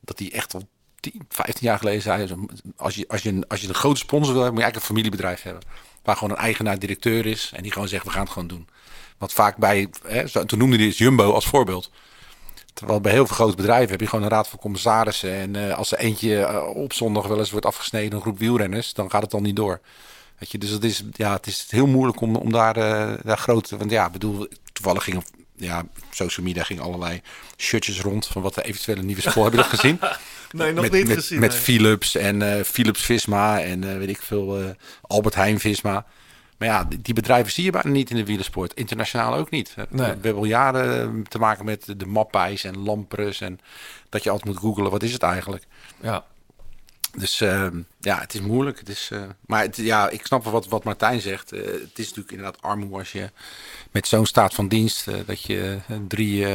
dat 0.00 0.18
hij 0.18 0.32
echt 0.32 0.54
al 0.54 0.68
10, 1.00 1.22
15 1.28 1.66
jaar 1.66 1.78
geleden 1.78 2.02
zei, 2.02 2.34
als 2.76 2.94
je, 2.94 3.04
als, 3.08 3.22
je, 3.22 3.28
een- 3.28 3.46
als 3.48 3.60
je 3.60 3.68
een 3.68 3.74
grote 3.74 3.98
sponsor 4.00 4.32
wil 4.34 4.42
moet 4.42 4.56
je 4.56 4.62
eigenlijk 4.62 4.76
een 4.76 4.94
familiebedrijf 4.94 5.42
hebben. 5.42 5.62
Waar 6.02 6.16
gewoon 6.16 6.30
een 6.36 6.42
eigenaar 6.42 6.78
directeur 6.78 7.26
is 7.26 7.50
en 7.54 7.62
die 7.62 7.72
gewoon 7.72 7.88
zegt, 7.88 8.04
we 8.04 8.10
gaan 8.10 8.22
het 8.22 8.32
gewoon 8.32 8.48
doen. 8.48 8.68
Want 9.18 9.32
vaak 9.32 9.56
bij, 9.56 9.88
hè, 10.06 10.46
toen 10.46 10.58
noemde 10.58 10.76
hij 10.76 10.88
Jumbo 10.88 11.32
als 11.32 11.46
voorbeeld. 11.46 11.90
Terwijl 12.74 13.00
bij 13.00 13.12
heel 13.12 13.26
veel 13.26 13.34
grote 13.36 13.56
bedrijven 13.56 13.90
heb 13.90 14.00
je 14.00 14.06
gewoon 14.06 14.24
een 14.24 14.30
raad 14.30 14.48
van 14.48 14.58
commissarissen. 14.58 15.32
En 15.32 15.56
eh, 15.68 15.76
als 15.76 15.92
er 15.92 15.98
eentje 15.98 16.62
op 16.74 16.92
zondag 16.92 17.26
wel 17.26 17.38
eens 17.38 17.50
wordt 17.50 17.66
afgesneden, 17.66 18.12
een 18.12 18.20
groep 18.20 18.38
wielrenners, 18.38 18.94
dan 18.94 19.10
gaat 19.10 19.22
het 19.22 19.30
dan 19.30 19.42
niet 19.42 19.56
door. 19.56 19.80
Weet 20.42 20.50
je, 20.50 20.58
dus 20.58 20.70
het 20.70 20.84
is, 20.84 21.02
ja, 21.12 21.32
het 21.32 21.46
is 21.46 21.66
heel 21.68 21.86
moeilijk 21.86 22.20
om, 22.20 22.36
om 22.36 22.52
daar, 22.52 22.76
eh, 22.76 23.18
daar 23.24 23.38
groot... 23.38 23.70
Want 23.70 23.90
ja, 23.90 24.06
ik 24.06 24.12
bedoel, 24.12 24.48
toevallig 24.72 25.04
ging 25.04 25.24
ja, 25.56 25.84
social 26.10 26.46
media 26.46 26.62
ging 26.62 26.80
allerlei 26.80 27.20
shirtjes 27.56 28.00
rond 28.00 28.26
van 28.26 28.42
wat 28.42 28.54
de 28.54 28.62
eventuele 28.62 29.02
nieuwe 29.02 29.20
sport. 29.20 29.44
Heb 29.44 29.52
je 29.52 29.68
dat 29.70 29.80
gezien? 29.80 29.98
Nee, 30.52 30.72
met, 30.72 31.06
met, 31.06 31.30
Met 31.30 31.54
Philips 31.54 32.16
en 32.16 32.56
eh, 32.56 32.64
Philips 32.64 33.02
Visma 33.02 33.60
en 33.60 33.90
eh, 33.90 33.96
weet 33.96 34.08
ik 34.08 34.22
veel, 34.22 34.74
Albert 35.02 35.34
Heijn 35.34 35.60
Visma. 35.60 36.06
Maar 36.58 36.68
ja, 36.68 36.84
die, 36.84 37.00
die 37.02 37.14
bedrijven 37.14 37.52
zie 37.52 37.64
je 37.64 37.70
bijna 37.70 37.88
niet 37.88 38.10
in 38.10 38.16
de 38.16 38.24
wielersport. 38.24 38.74
Internationaal 38.74 39.34
ook 39.34 39.50
niet. 39.50 39.74
Nee. 39.76 39.86
We 39.88 40.04
hebben 40.04 40.34
al 40.34 40.44
jaren 40.44 41.24
te 41.28 41.38
maken 41.38 41.64
met 41.64 41.94
de 41.96 42.06
Mappijs 42.06 42.64
en 42.64 42.78
Lampres. 42.78 43.40
En 43.40 43.58
dat 44.08 44.22
je 44.22 44.30
altijd 44.30 44.48
moet 44.48 44.62
googelen, 44.62 44.90
wat 44.90 45.02
is 45.02 45.12
het 45.12 45.22
eigenlijk? 45.22 45.66
Ja. 46.00 46.24
Dus 47.18 47.40
eh, 47.40 47.66
ja, 48.00 48.20
het 48.20 48.34
is 48.34 48.40
moeilijk. 48.40 48.78
Het 48.78 48.88
is, 48.88 49.08
eh, 49.12 49.22
maar 49.46 49.68
ja, 49.72 50.08
ik 50.08 50.26
snap 50.26 50.44
wat, 50.44 50.68
wat 50.68 50.84
Martijn 50.84 51.20
zegt. 51.20 51.52
Eh, 51.52 51.64
het 51.64 51.98
is 51.98 52.06
natuurlijk 52.06 52.30
inderdaad 52.30 52.62
armoe 52.62 52.98
als 52.98 53.12
je 53.12 53.30
met 53.90 54.08
zo'n 54.08 54.26
staat 54.26 54.54
van 54.54 54.68
dienst... 54.68 55.08
eh, 55.08 55.14
dat 55.26 55.42
je 55.42 55.78
drie, 56.08 56.46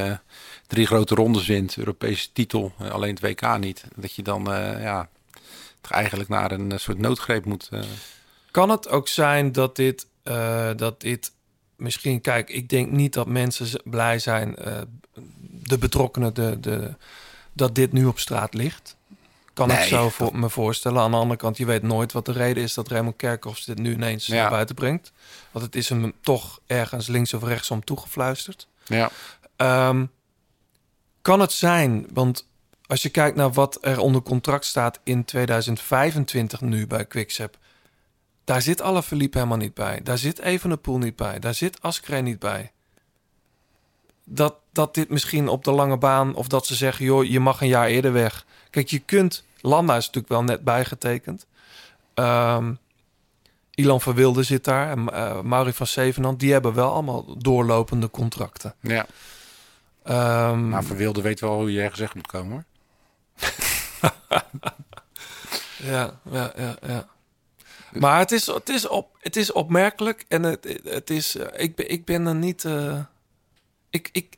drie 0.68 0.86
grote 0.86 1.16
rondes 1.16 1.48
wint, 1.48 1.78
Europese 1.78 2.32
titel, 2.34 2.74
alleen 2.92 3.16
het 3.16 3.20
WK 3.20 3.58
niet. 3.58 3.84
Dat 3.96 4.14
je 4.14 4.24
dan 4.24 4.44
ja, 4.80 5.10
eigenlijk 5.90 6.30
naar 6.30 6.52
een 6.52 6.80
soort 6.80 7.00
noodgreep 7.00 7.46
moet... 7.46 7.70
Kan 8.52 8.70
het 8.70 8.90
ook 8.90 9.08
zijn 9.08 9.52
dat 9.52 9.76
dit, 9.76 10.08
dat 10.76 11.02
dit 11.02 11.32
misschien, 11.76 12.22
kijk, 12.22 12.50
ik 12.50 12.70
denk 12.70 12.92
niet 12.92 13.14
dat 13.14 13.28
mensen 13.28 13.82
blij 13.84 14.20
zijn, 14.20 14.56
de 15.64 15.78
betrokkenen, 15.78 16.34
de, 16.34 16.60
de, 16.60 16.96
dat 17.54 17.76
dit 17.76 17.92
nu 17.92 18.06
op 18.06 18.20
straat 18.20 18.54
ligt. 18.54 18.97
Kan 19.58 19.72
ik 19.72 19.80
zo 19.80 20.10
voor 20.10 20.40
me 20.40 20.50
voorstellen. 20.50 21.02
Aan 21.02 21.12
de 21.12 21.18
andere 21.18 21.40
kant, 21.40 21.58
je 21.58 21.66
weet 21.66 21.82
nooit 21.84 22.12
wat 22.12 22.26
de 22.26 22.32
reden 22.32 22.64
is 22.64 22.74
dat 22.74 22.88
Raymond 22.88 23.16
Kerkhoffs 23.16 23.66
dit 23.66 23.78
nu 23.78 23.94
ineens 23.94 24.26
Ja. 24.26 24.36
naar 24.36 24.50
buiten 24.50 24.76
brengt. 24.76 25.12
Want 25.52 25.66
het 25.66 25.76
is 25.76 25.90
hem 25.90 26.14
toch 26.22 26.60
ergens 26.66 27.08
links 27.08 27.34
of 27.34 27.44
rechtsom 27.44 27.84
toegefluisterd. 27.84 28.68
ja. 28.86 29.10
Ehm, 29.56 30.06
kan 31.22 31.40
het 31.40 31.52
zijn, 31.52 32.08
want 32.14 32.48
als 32.86 33.02
je 33.02 33.10
kijkt 33.10 33.38
naar 33.38 33.52
wat 33.52 33.78
er 33.82 34.00
onder 34.00 34.22
contract 34.22 34.66
staat 34.66 35.00
in 35.04 35.26
2025 35.26 36.62
nu 36.62 36.88
bij 36.88 37.06
Quickstep, 37.06 37.58
Daar 38.44 38.62
zit 38.62 38.82
Alaphilippe 38.82 39.38
helemaal 39.38 39.58
niet 39.58 39.74
bij. 39.74 40.00
Daar 40.04 40.18
zit 40.18 40.40
Evenepoel 40.40 40.98
niet 40.98 41.16
bij. 41.16 41.40
Daar 41.40 41.54
zit 41.54 41.82
Askreen 41.82 42.24
niet 42.24 42.40
bij. 42.40 42.72
Dat, 44.24 44.56
dat 44.72 44.94
dit 44.94 45.10
misschien 45.10 45.48
op 45.48 45.64
de 45.64 45.72
lange 45.72 45.98
baan... 45.98 46.36
of 46.36 46.48
dat 46.48 46.66
ze 46.66 46.76
zeggen, 46.76 47.06
joh, 47.06 47.24
je 47.26 47.40
mag 47.40 47.62
een 47.62 47.68
jaar 47.68 47.88
eerder 47.88 48.14
weg. 48.14 48.46
Kijk, 48.70 48.90
je 48.90 49.00
kunt... 49.00 49.44
Landa 49.62 49.96
is 49.96 50.06
natuurlijk 50.06 50.34
wel 50.34 50.44
net 50.44 50.64
bijgetekend. 50.64 51.46
Ehm 52.14 52.74
Ilan 53.78 54.02
Verwilde 54.02 54.44
zit 54.44 54.64
daar. 54.64 54.90
En 54.90 55.08
uh, 55.14 55.42
Mauri 55.42 55.74
van 55.74 55.88
Zevenand. 55.88 56.40
Die 56.40 56.52
hebben 56.52 56.74
wel 56.74 56.92
allemaal 56.92 57.38
doorlopende 57.38 58.10
contracten. 58.10 58.76
Ja. 58.82 59.06
Ehm, 60.04 60.70
Maar 60.70 60.84
Verwilde 60.84 61.22
weet 61.22 61.40
wel 61.40 61.54
hoe 61.54 61.72
je 61.72 61.82
ergens 61.82 62.00
weg 62.00 62.16
moet 62.16 62.28
komen 62.28 62.52
hoor. 62.52 62.64
Ja, 65.84 66.20
ja, 66.32 66.54
ja, 66.56 66.76
ja. 66.88 67.08
Maar 67.92 68.20
het 68.20 68.32
is, 68.32 68.46
het 68.46 68.70
is, 68.70 68.88
op, 68.88 69.18
het 69.20 69.36
is 69.36 69.52
opmerkelijk 69.52 70.26
en 70.28 70.44
het, 70.44 70.80
het 70.84 71.10
is, 71.10 71.36
eh, 71.36 71.64
ik, 71.64 71.76
ben, 71.76 71.90
ik 71.92 72.06
ben 72.06 72.26
er 72.26 72.36
niet, 72.36 72.66
eh, 72.66 73.00
ik, 73.90 74.10
ik, 74.12 74.38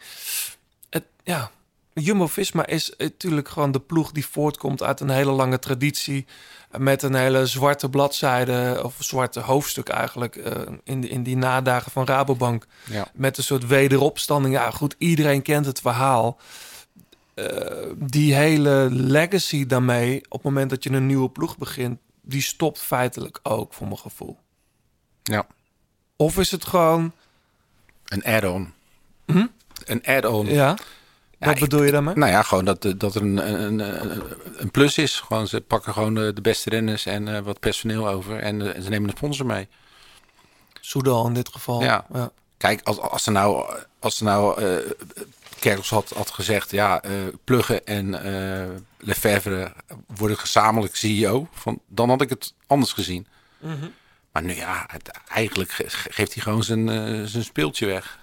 het, 0.90 1.04
ja, 1.24 1.52
Jumbo-Visma 2.00 2.66
is 2.66 2.94
natuurlijk 2.98 3.50
gewoon 3.50 3.72
de 3.72 3.80
ploeg 3.80 4.12
die 4.12 4.26
voortkomt 4.26 4.84
uit 4.84 5.00
een 5.00 5.10
hele 5.10 5.32
lange 5.32 5.60
traditie 5.60 6.26
met 6.78 7.04
een 7.04 7.16
hele 7.16 7.46
zwarte 7.46 7.90
bladzijde 7.90 8.80
of 8.84 8.96
zwarte 9.00 9.40
hoofdstuk 9.40 9.90
eigenlijk 9.90 10.36
eh, 10.36 10.62
in, 10.84 11.10
in 11.10 11.24
die 11.24 11.38
nadagen 11.38 11.92
van 11.92 12.06
Rabobank 12.06 12.66
Ja. 12.86 13.08
met 13.14 13.38
een 13.38 13.44
soort 13.44 13.68
wederopstanding. 13.68 14.54
Ja, 14.54 14.72
goed, 14.72 14.96
iedereen 14.98 15.42
kent 15.42 15.66
het 15.66 15.80
verhaal. 15.82 16.38
Eh, 17.34 17.46
die 17.96 18.34
hele 18.36 18.88
legacy 18.92 19.66
daarmee, 19.66 20.18
op 20.24 20.32
het 20.32 20.44
moment 20.44 20.70
dat 20.70 20.84
je 20.84 20.90
een 20.90 21.06
nieuwe 21.06 21.30
ploeg 21.30 21.58
begint, 21.58 22.00
die 22.22 22.42
stopt 22.42 22.80
feitelijk 22.80 23.40
ook, 23.44 23.74
voor 23.74 23.88
mijn 23.88 24.00
gevoel. 24.00 24.38
Ja. 25.24 25.48
Of 26.16 26.38
is 26.38 26.52
het 26.52 26.66
gewoon, 26.66 27.12
Een 28.06 28.24
add-on. 28.24 28.74
Hm? 29.26 29.46
Een 29.86 30.06
add-on. 30.06 30.46
ja, 30.46 30.78
wat 31.40 31.60
bedoel 31.60 31.84
je 31.84 31.92
daarmee? 31.92 32.16
Nou 32.16 32.32
ja, 32.32 32.42
gewoon 32.42 32.66
dat, 32.66 32.94
dat 32.98 33.16
er 33.16 33.22
een, 33.22 33.64
een, 33.64 33.80
een, 34.62 34.72
plus 34.72 34.98
is. 34.98 35.20
Gewoon, 35.20 35.48
ze 35.48 35.62
pakken 35.62 35.94
gewoon 35.94 36.14
de, 36.14 36.42
beste 36.42 36.70
renners 36.70 37.06
en 37.06 37.36
eh, 37.36 37.42
wat 37.42 37.60
personeel 37.60 38.08
over. 38.08 38.40
En 38.40 38.76
eh, 38.76 38.82
ze 38.82 38.90
nemen 38.90 39.10
een 39.10 39.18
sponsor 39.18 39.46
mee. 39.46 39.68
Soudal 40.82 41.28
in 41.28 41.34
dit 41.34 41.50
geval. 41.50 41.84
Ja. 41.84 42.06
ja. 42.14 42.32
Kijk, 42.58 42.82
als, 42.84 43.00
als 43.00 43.24
ze 43.24 43.32
nou, 43.32 43.66
als 44.00 44.18
ze 44.18 44.24
nou 44.24 44.62
eh 44.64 44.92
Kerkels 45.60 45.90
had, 45.90 46.10
had 46.16 46.30
gezegd... 46.32 46.72
ja, 46.72 47.02
eh 47.02 47.12
Pluggen 47.44 47.86
en 47.86 48.24
eh 48.24 48.68
Lefevre 48.98 49.74
worden 50.16 50.38
gezamenlijk 50.38 50.96
CEO... 50.96 51.48
Van, 51.54 51.80
dan 51.88 52.10
had 52.10 52.22
ik 52.22 52.30
het 52.30 52.54
anders 52.68 52.94
gezien. 52.94 53.28
Maar 54.32 54.44
nu 54.44 54.56
ja, 54.56 54.86
het, 54.88 55.12
eigenlijk 55.28 55.72
ge- 55.72 55.90
geeft 56.10 56.34
hij 56.34 56.44
gewoon 56.44 56.64
zijn, 56.64 56.90
eh, 56.90 57.24
zijn 57.26 57.44
speeltje 57.44 57.86
weg. 57.86 58.20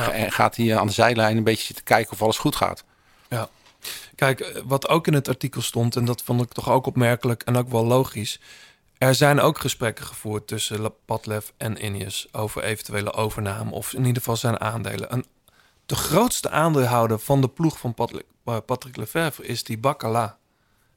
Ja. 0.00 0.10
En 0.10 0.32
gaat 0.32 0.56
hij 0.56 0.78
aan 0.78 0.86
de 0.86 0.92
zijlijn 0.92 1.36
een 1.36 1.44
beetje 1.44 1.74
te 1.74 1.82
kijken 1.82 2.12
of 2.12 2.22
alles 2.22 2.38
goed 2.38 2.56
gaat. 2.56 2.84
Ja. 3.28 3.48
Kijk, 4.14 4.40
eh, 4.40 4.62
wat 4.64 4.88
ook 4.88 5.06
in 5.06 5.14
het 5.14 5.28
artikel 5.28 5.62
stond, 5.62 5.96
en 5.96 6.04
dat 6.04 6.22
vond 6.22 6.42
ik 6.42 6.52
toch 6.52 6.70
ook 6.70 6.86
opmerkelijk 6.86 7.42
en 7.42 7.56
ook 7.56 7.68
wel 7.68 7.84
logisch. 7.84 8.40
Er 8.98 9.14
zijn 9.14 9.40
ook 9.40 9.58
gesprekken 9.58 10.04
gevoerd 10.04 10.46
tussen 10.46 10.92
Padlef 11.04 11.52
en 11.56 11.84
Ineos 11.84 12.28
over 12.32 12.62
eventuele 12.62 13.12
overname, 13.12 13.70
of 13.70 13.92
in 13.92 14.04
ieder 14.04 14.22
geval 14.22 14.36
zijn 14.36 14.60
aandelen. 14.60 15.10
En 15.10 15.24
de 15.86 15.94
grootste 15.94 16.50
aandeelhouder 16.50 17.18
van 17.18 17.40
de 17.40 17.48
ploeg 17.48 17.78
van 17.78 17.94
Patrick, 17.94 18.24
eh, 18.44 18.56
Patrick 18.66 18.96
Lefevre 18.96 19.46
is 19.46 19.64
die 19.64 19.78
Bacala. 19.78 20.38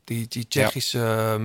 Die, 0.04 0.28
die 0.28 0.48
Tsjechische 0.48 1.00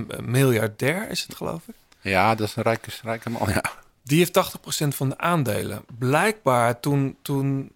eh, 0.07 0.19
miljardair 0.19 1.09
is 1.09 1.23
het, 1.23 1.35
geloof 1.35 1.67
ik. 1.67 1.75
Ja, 2.01 2.35
dat 2.35 2.47
is 2.47 2.55
een 2.55 2.63
rijke, 2.63 2.91
rijke 3.03 3.29
man, 3.29 3.49
ja. 3.49 3.63
Die 4.03 4.17
heeft 4.17 4.55
80% 4.83 4.87
van 4.87 5.09
de 5.09 5.17
aandelen. 5.17 5.85
Blijkbaar 5.97 6.79
toen, 6.79 7.17
toen, 7.21 7.71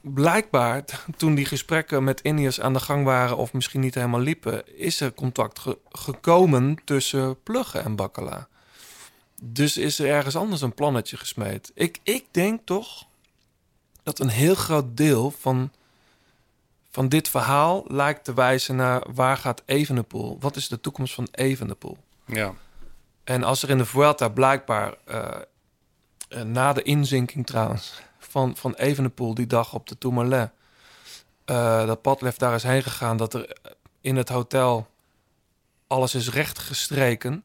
blijkbaar 0.00 0.84
toen 1.16 1.34
die 1.34 1.44
gesprekken 1.44 2.04
met 2.04 2.20
Ineos 2.20 2.60
aan 2.60 2.72
de 2.72 2.80
gang 2.80 3.04
waren... 3.04 3.36
of 3.36 3.52
misschien 3.52 3.80
niet 3.80 3.94
helemaal 3.94 4.20
liepen... 4.20 4.78
is 4.78 5.00
er 5.00 5.14
contact 5.14 5.58
ge- 5.58 5.78
gekomen 5.92 6.78
tussen 6.84 7.42
Pluggen 7.42 7.84
en 7.84 7.96
Bakkala. 7.96 8.48
Dus 9.42 9.76
is 9.76 9.98
er 9.98 10.08
ergens 10.08 10.36
anders 10.36 10.60
een 10.62 10.74
plannetje 10.74 11.16
gesmeed. 11.16 11.70
Ik, 11.74 11.98
ik 12.02 12.24
denk 12.30 12.60
toch 12.64 13.04
dat 14.02 14.18
een 14.18 14.28
heel 14.28 14.54
groot 14.54 14.96
deel 14.96 15.30
van, 15.30 15.70
van 16.90 17.08
dit 17.08 17.28
verhaal... 17.28 17.84
lijkt 17.88 18.24
te 18.24 18.34
wijzen 18.34 18.76
naar 18.76 19.02
waar 19.14 19.36
gaat 19.36 19.62
Evenepoel? 19.64 20.36
Wat 20.40 20.56
is 20.56 20.68
de 20.68 20.80
toekomst 20.80 21.14
van 21.14 21.28
Evenepoel? 21.30 21.96
Ja, 22.26 22.54
En 23.24 23.42
als 23.42 23.62
er 23.62 23.70
in 23.70 23.78
de 23.78 23.84
Vuelta 23.84 24.28
blijkbaar 24.28 24.94
eh, 25.04 25.30
eh, 26.28 26.42
na 26.42 26.72
de 26.72 26.82
inzinking 26.82 27.46
trouwens 27.46 28.00
van, 28.18 28.56
van 28.56 28.74
Evenepoel 28.74 29.34
die 29.34 29.46
dag 29.46 29.74
op 29.74 29.86
de 29.88 29.98
Tourmalet, 29.98 30.50
eh 31.44 31.86
dat 31.86 32.02
Padlef 32.02 32.36
daar 32.36 32.54
is 32.54 32.62
heen 32.62 32.82
gegaan, 32.82 33.16
dat 33.16 33.34
er 33.34 33.56
in 34.00 34.16
het 34.16 34.28
hotel 34.28 34.88
alles 35.86 36.14
is 36.14 36.30
rechtgestreken. 36.30 37.44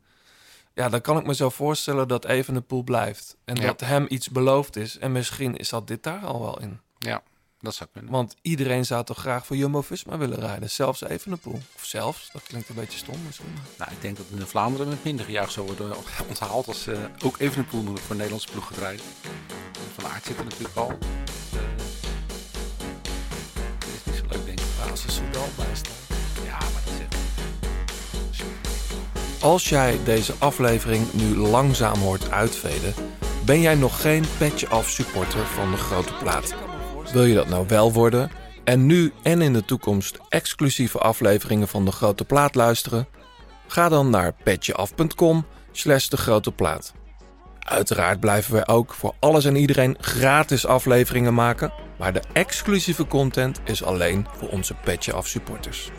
Ja, 0.74 0.90
dan 0.90 1.02
kan 1.02 1.18
ik 1.18 1.26
me 1.26 1.34
zo 1.36 1.50
voorstellen 1.50 2.08
dat 2.08 2.26
Evenepoel 2.26 2.84
blijft. 2.84 3.38
En 3.46 3.56
Ja. 3.56 3.62
dat 3.66 3.80
hem 3.80 4.06
iets 4.10 4.30
beloofd 4.30 4.76
is. 4.76 4.98
En 4.98 5.12
misschien 5.12 5.56
is 5.58 5.70
dat 5.70 5.88
dit 5.88 6.04
daar 6.04 6.26
al 6.26 6.42
wel 6.42 6.60
in. 6.60 6.80
ja, 6.98 7.22
dat 7.60 7.76
zou 7.76 7.90
kunnen. 7.94 8.12
Want 8.12 8.36
iedereen 8.42 8.86
zou 8.86 9.06
toch 9.06 9.18
graag 9.18 9.46
voor 9.46 9.56
Jumbo-Visma 9.56 10.18
willen 10.18 10.40
rijden. 10.40 10.70
Zelfs 10.70 11.02
Evenepoel. 11.02 11.60
Of 11.76 11.86
zelfs, 11.86 12.30
dat 12.34 12.44
klinkt 12.44 12.70
een 12.70 12.76
beetje 12.76 12.98
stom 12.98 13.16
misschien. 13.26 13.54
Nou, 13.78 13.92
ik 13.92 14.02
denk 14.02 14.18
dat 14.18 14.26
in 14.36 14.46
Vlaanderen 14.46 14.88
met 14.88 15.04
minder 15.04 15.26
gejuich 15.26 15.52
zou 15.52 15.66
worden 15.66 15.96
onthaald 16.28 16.68
als 16.68 16.88
eh, 16.88 16.98
ook 17.24 17.40
Evenepoel 17.40 17.84
voor 17.84 17.96
een 18.10 18.16
Nederlandse 18.16 18.52
ploeg 18.52 18.68
gaat 18.68 18.78
rijden. 18.78 19.06
Van 19.96 20.10
Aert 20.10 20.26
zit 20.26 20.38
er 20.38 20.44
natuurlijk 20.44 20.76
al. 20.76 20.88
Dat 23.80 23.90
is 23.96 24.06
niet 24.06 24.16
zo 24.16 24.24
leuk, 24.30 24.46
denk 24.46 24.60
ik. 24.60 24.66
Ja, 24.84 24.90
als 24.90 25.04
er 25.04 25.12
Soudal 25.12 25.50
bij 25.56 25.76
staat. 25.76 25.92
Ja, 26.46 26.58
maar 26.58 26.82
dat 26.86 26.94
is 26.94 27.00
echt... 27.00 27.18
Als 29.44 29.70
jij 29.70 30.00
deze 30.04 30.34
aflevering 30.38 31.14
nu 31.14 31.36
langzaam 31.36 32.00
hoort 32.00 32.32
uitveden, 32.32 32.94
ben 33.46 33.62
jij 33.62 33.76
nog 33.76 34.02
geen 34.02 34.24
petje 34.38 34.68
af 34.68 34.90
supporter 34.90 35.46
van 35.46 35.72
de 35.72 35.78
grote 35.78 36.14
plaat. 36.14 36.69
Wil 37.12 37.24
je 37.26 37.34
dat 37.36 37.50
nou 37.50 37.68
wel 37.68 37.94
worden 37.94 38.32
en 38.64 38.86
nu 38.86 39.14
en 39.22 39.42
in 39.42 39.54
de 39.54 39.66
toekomst 39.66 40.20
exclusieve 40.30 40.98
afleveringen 40.98 41.68
van 41.68 41.86
de 41.86 41.92
grote 41.92 42.26
plaat 42.26 42.56
luisteren? 42.56 43.08
Ga 43.68 43.90
dan 43.90 44.10
naar 44.10 44.34
petjeaf.com 44.44 45.46
slash 45.72 46.08
de 46.08 46.18
grote 46.18 46.52
plaat. 46.52 46.94
Uiteraard 47.60 48.20
blijven 48.20 48.54
wij 48.54 48.68
ook 48.68 48.94
voor 48.94 49.14
alles 49.20 49.46
en 49.46 49.56
iedereen 49.56 49.98
gratis 50.00 50.66
afleveringen 50.66 51.34
maken, 51.34 51.74
maar 51.98 52.14
de 52.14 52.22
exclusieve 52.34 53.08
content 53.08 53.60
is 53.64 53.84
alleen 53.84 54.28
voor 54.38 54.50
onze 54.50 54.74
Petje 54.74 55.14
Af 55.14 55.28
supporters. 55.28 55.92